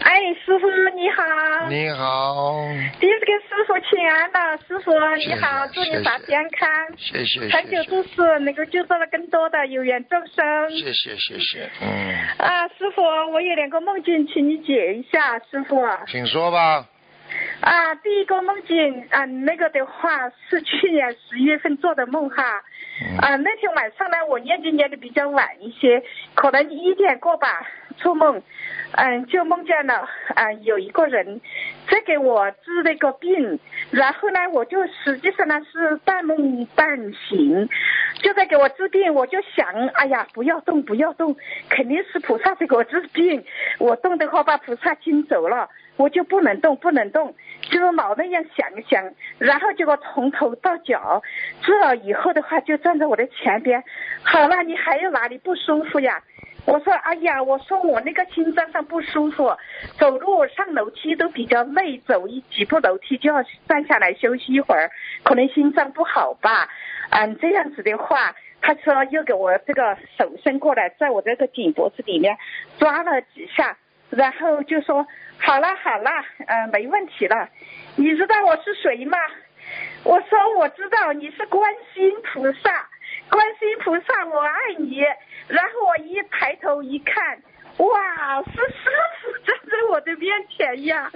[0.00, 2.66] 哎，师傅你好，你好，
[2.98, 10.70] 第一次跟师傅请安了，师傅你好，祝你法健康，谢谢长久住世，能够救到了更多的有缘众生。
[10.70, 13.02] 谢谢谢谢，嗯，啊，师傅，
[13.32, 15.80] 我有两个梦境，请你解一下，师傅。
[16.08, 16.84] 请说吧。
[17.60, 22.42] 啊，第一个梦境啊，那个的话是去年十一月份做的梦哈，
[23.20, 26.02] 啊，那天晚上呢，我念经念的比较晚一些，
[26.34, 27.66] 可能一点过吧，
[27.96, 28.40] 做梦，
[28.92, 31.40] 嗯，就梦见了啊，有一个人
[31.90, 33.58] 在给我治那个病，
[33.90, 37.68] 然后呢，我就实际上呢是半梦半醒，
[38.22, 41.36] 就在给我治病，我就想，哎呀，不要动，不要动，
[41.68, 43.44] 肯定是菩萨在给我治病，
[43.78, 45.68] 我动的话把菩萨惊走了，
[45.98, 47.34] 我就不能动，不能动，
[47.70, 51.22] 就老那样想想，然后结果从头到脚
[51.60, 53.84] 治了以后的话，就站在我的前边，
[54.22, 56.22] 好了，你还有哪里不舒服呀？
[56.64, 59.56] 我说，哎呀，我说我那个心脏上不舒服，
[59.98, 64.90] 走路上楼梯都比较累，走一几步楼梯就要站下来休息一会儿，
[65.24, 66.68] 可能心脏不好吧。
[67.10, 72.36] 嗯，这样子的话，他说又给我这个手伸过来，在我这个颈脖子里面
[72.78, 73.78] 抓了几下，
[74.10, 75.06] 然后就说
[75.38, 76.10] 好了好了，
[76.46, 77.48] 嗯，没问题了。
[77.96, 79.18] 你知道我是谁吗？
[80.04, 82.88] 我说我知道你是观世音菩萨，
[83.28, 85.04] 观世音菩萨我爱你。
[85.48, 87.42] 然后我一抬头一看，
[87.78, 88.90] 哇，是师
[89.22, 91.10] 傅站在我的面前呀！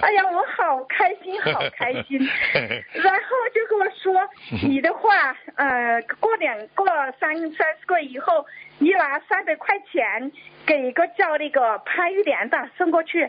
[0.00, 2.18] 哎呀，我好开心，好开心。
[3.02, 4.28] 然后就跟我说，
[4.62, 6.86] 你的话，呃，过两过
[7.18, 8.46] 三三四个月以后，
[8.78, 10.30] 你拿三百块钱
[10.64, 13.28] 给一个叫那个潘玉莲的送过去。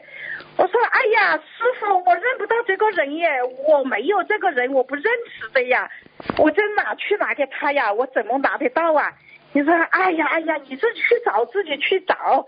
[0.57, 3.27] 我说，哎呀，师傅，我认不到这个人耶，
[3.67, 5.89] 我没有这个人，我不认识的呀，
[6.37, 7.91] 我这哪去拿给他呀？
[7.91, 9.11] 我怎么拿得到啊？
[9.55, 12.45] 你说，哎呀，哎呀，你自己去找，自己去找。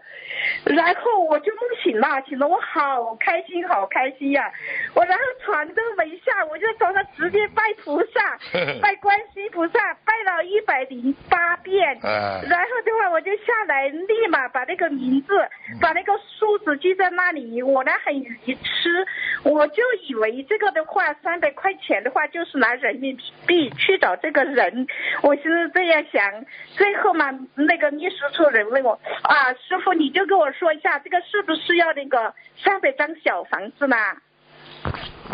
[0.65, 4.51] 然后我就梦醒了，醒了，我好开心，好开心呀！
[4.93, 8.37] 我然后床都没下，我就早上直接拜菩萨，
[8.83, 11.97] 拜观世音菩萨，拜了一百零八遍。
[12.03, 15.33] 然后的话，我就下来，立马把那个名字，
[15.81, 17.63] 把那个数字记在那里。
[17.63, 19.07] 我呢很愚痴，
[19.43, 24.85] 我就以为这个的话，三百块钱的话，就是拿人民币去找这个人。
[25.23, 26.45] 我是这样想，
[26.75, 27.25] 最后嘛，
[27.55, 32.33] 那个秘书处人问我啊，师傅你就跟我说一下，这个是不是要那个
[32.63, 33.95] 三百张小房子呢？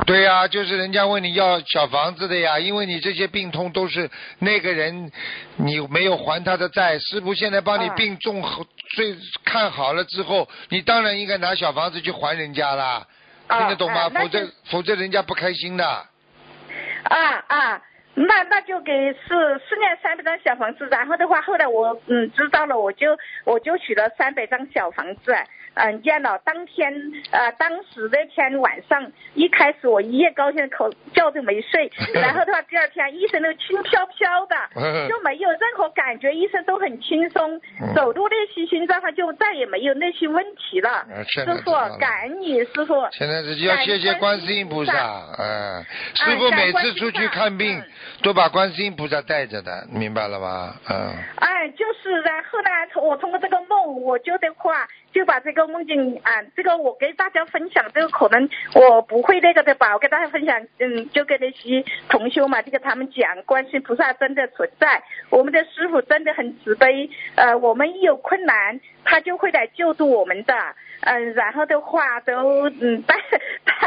[0.08, 4.10] 对呀、就是人家问你要小房子的呀，因为你这些病痛都是
[4.40, 5.12] 那个人
[5.58, 13.06] 你没有还他的债，师傅现在帮你啊病重后最看好了之后，你当然应该拿小房子去还人家啦，
[13.48, 14.10] 啊听得懂吗？
[14.10, 15.86] 否则否则人家不开心的。
[15.86, 17.82] 啊啊，
[18.16, 19.20] 那那就给是
[19.68, 25.36] 四念三百张小房子，然后的话，后来我嗯知道了，我就我就取了三百张小房子，
[25.76, 26.94] 嗯，见了当天
[27.32, 34.56] 呃当时那天晚上，一开始我一夜高兴口觉都没睡， 然后的话第二天一身都轻飘飘的，
[35.10, 41.06] 就没有任何感觉，一身都很轻松，嗯走路那些心脏上就再也没有那些问题了。
[41.28, 43.08] 师傅感恩你师傅。
[43.12, 44.94] 现在是要谢谢观世音菩萨，
[45.40, 45.84] 嗯，
[46.16, 47.90] 师傅每次出去看病嗯
[48.22, 50.76] 都把观世音菩萨带着的，明白了吗？
[50.90, 51.12] 嗯。
[51.38, 52.70] 哎，就是，然后呢，
[53.02, 70.54] 我通过这个梦，我觉得话就把这个梦境啊，这个我给大家分享，这个可能我不会那个的吧，我给大家分享，嗯，就跟那些同修嘛，就跟他们讲，观世音菩萨真的存在，我们的师傅真的很慈悲，呃，我们一有困难，他就会来救助我们的。
[71.06, 73.16] 嗯，然后的话都嗯，大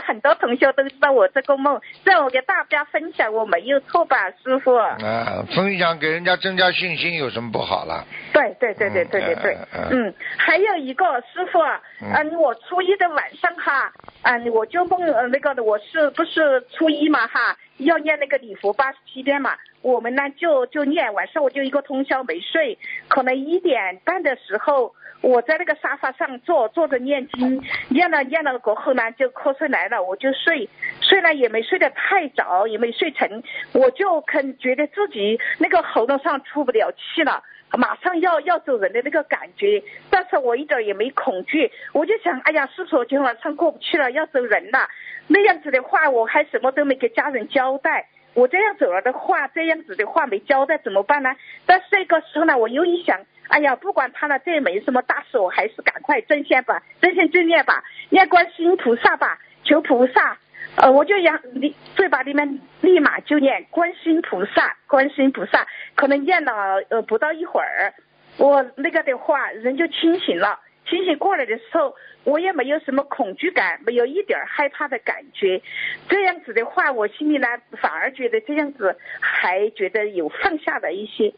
[0.06, 4.74] 很多同学都知道我这个梦，让我给大家分享，我没有错吧，师傅？
[4.74, 8.04] 啊，分享给人家增加信心有什么不好了？
[8.32, 11.60] 对对对对对对对嗯嗯，嗯，还有一个师傅，
[12.02, 13.90] 嗯嗯，我初一的晚上哈，
[14.22, 24.94] 嗯，我就梦呃那个的，我是不是初一嘛哈，要念那个礼佛八十七遍嘛，我们呢就就念，晚上我就一个通宵没睡，可能一点半的时候。
[25.22, 30.68] 我在那个沙发上坐坐着念经，念了念了过后呢，就瞌睡来了，我就睡，
[31.00, 37.42] 睡了也没睡得太早，也没睡成，我就肯觉得自己那个喉咙上出不了气了。
[37.72, 44.88] 马上要要走人的那个感觉，但是我一点也没恐惧，我就想，哎呀，是不是我今天晚上过不去了，要走人了？
[45.26, 48.06] 那样子的话，我还什么都没给家人交代。
[48.34, 51.34] 我这样走了的话，这样子的话没交代怎么办呢？
[51.66, 60.38] 但是这个时候呢，我又一想，哎呀，不管他了，这也没什么大事，我还是赶快正线吧，正线正念吧，念观世音菩萨吧，求菩萨。
[60.76, 66.52] 呃，我就想立嘴巴里面立马就念观世音菩萨，观世音菩萨，可能念了
[66.90, 67.94] 呃不到一会儿，
[68.38, 70.60] 我那个的话人就清醒了。
[70.88, 75.60] 清醒过来的时候，我也没有什么恐惧感，没有一点害怕的感觉。
[76.08, 77.48] 这样子的话，我心里呢
[77.80, 81.32] 反而觉得这样子还觉得有放下了一些。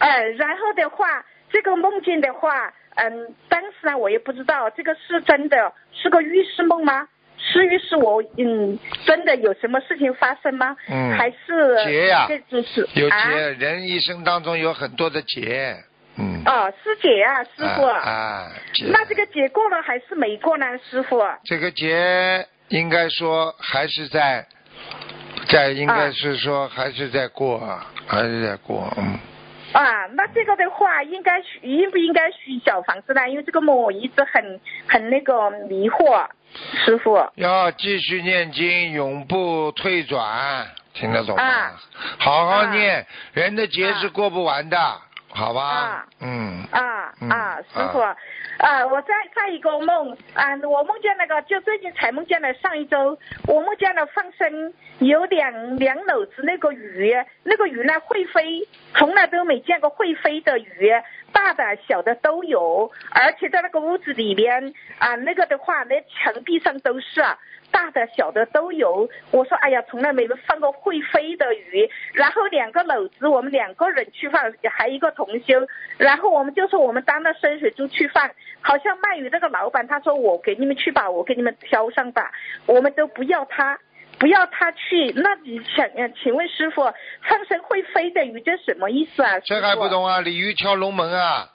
[0.00, 7.06] 呃，然后的话，这个梦境的话，嗯，当时呢我也不知道这个是真的，是个预示梦吗？
[7.38, 10.76] 至于是我嗯真的有什么事情发生吗？
[10.88, 15.76] 嗯还是劫呀这就是有啊劫，人一生当中有很多的劫，
[16.18, 17.84] 嗯，哦，师姐啊，师傅。
[17.84, 18.52] 啊啊，
[18.90, 21.22] 那这个节过了还是没过呢，师傅？
[21.44, 24.46] 这个劫应该说还是在，
[25.48, 27.58] 在应该啊是说还是在过，
[28.06, 29.18] 还是在过，嗯。
[29.72, 33.28] 啊，那这个的话，应该应不应该许小房子呢？
[33.28, 36.26] 因为这个梦我一直很很那个迷惑，
[36.84, 37.16] 师傅。
[37.34, 41.42] 要继续念经，永不退转，听得懂吗？
[41.42, 41.80] 啊
[42.18, 44.78] 好好啊念，人的劫是过不完的，
[45.28, 45.62] 好吧？
[45.62, 46.64] 啊嗯。
[46.70, 46.80] 啊
[47.20, 48.00] 嗯啊，师傅
[48.58, 60.90] 啊，我再再一个梦啊，我梦见那个，就最近才梦见的，上一周我梦见了放生有两两篓子那个鱼，那个鱼呢会飞，从来都没见过会飞的鱼，
[61.32, 67.22] 大的小的都有，而且在那个屋子里边啊，那个的话，那墙壁上都是。
[67.76, 71.86] 大的小的都有，我说哎呀，从来没有放过会飞的鱼。
[72.14, 74.40] 然后两个篓子，我们两个人去放，
[74.72, 75.66] 还一个同修。
[75.98, 78.30] 然后我们就说我们当了深水猪去放，
[78.62, 82.32] 好像卖鱼那个老板他说我给你们去吧，我给你们挑上吧，
[82.64, 83.78] 我们都不要他。
[84.18, 86.82] 不要他去，那你想，呃请问师傅，
[87.28, 89.38] 放生会飞的鱼这什么意思啊？
[89.40, 90.22] 这还不懂啊？
[90.22, 91.46] 鲤鱼跳龙门啊！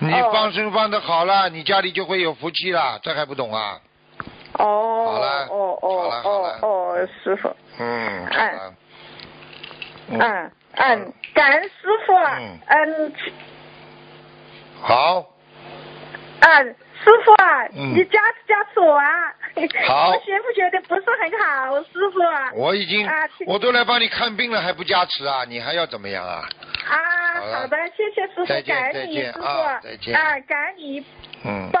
[0.00, 3.78] 你哦放生放的好了，你家里就会有福气了，这还不懂啊？
[4.58, 7.48] 哦，好了哦哦哦哦，师傅，
[7.78, 8.26] 嗯。
[10.08, 11.70] 嗯嗯，感恩师
[12.06, 13.12] 傅，嗯嗯
[14.80, 15.24] 好，
[16.40, 16.64] 嗯，
[17.02, 19.34] 师傅啊，嗯你加持加持我啊！
[19.88, 22.52] 好 我觉不觉得不是很好，师傅啊？
[22.54, 23.08] 我已经
[23.46, 25.44] 我都来帮你看病了，还不加持啊？
[25.48, 26.44] 你还要怎么样啊？
[26.88, 31.04] 啊，好的，谢谢师傅，感恩你，师傅啊再见啊，感恩你
[31.44, 31.68] 嗯。
[31.72, 31.80] 报。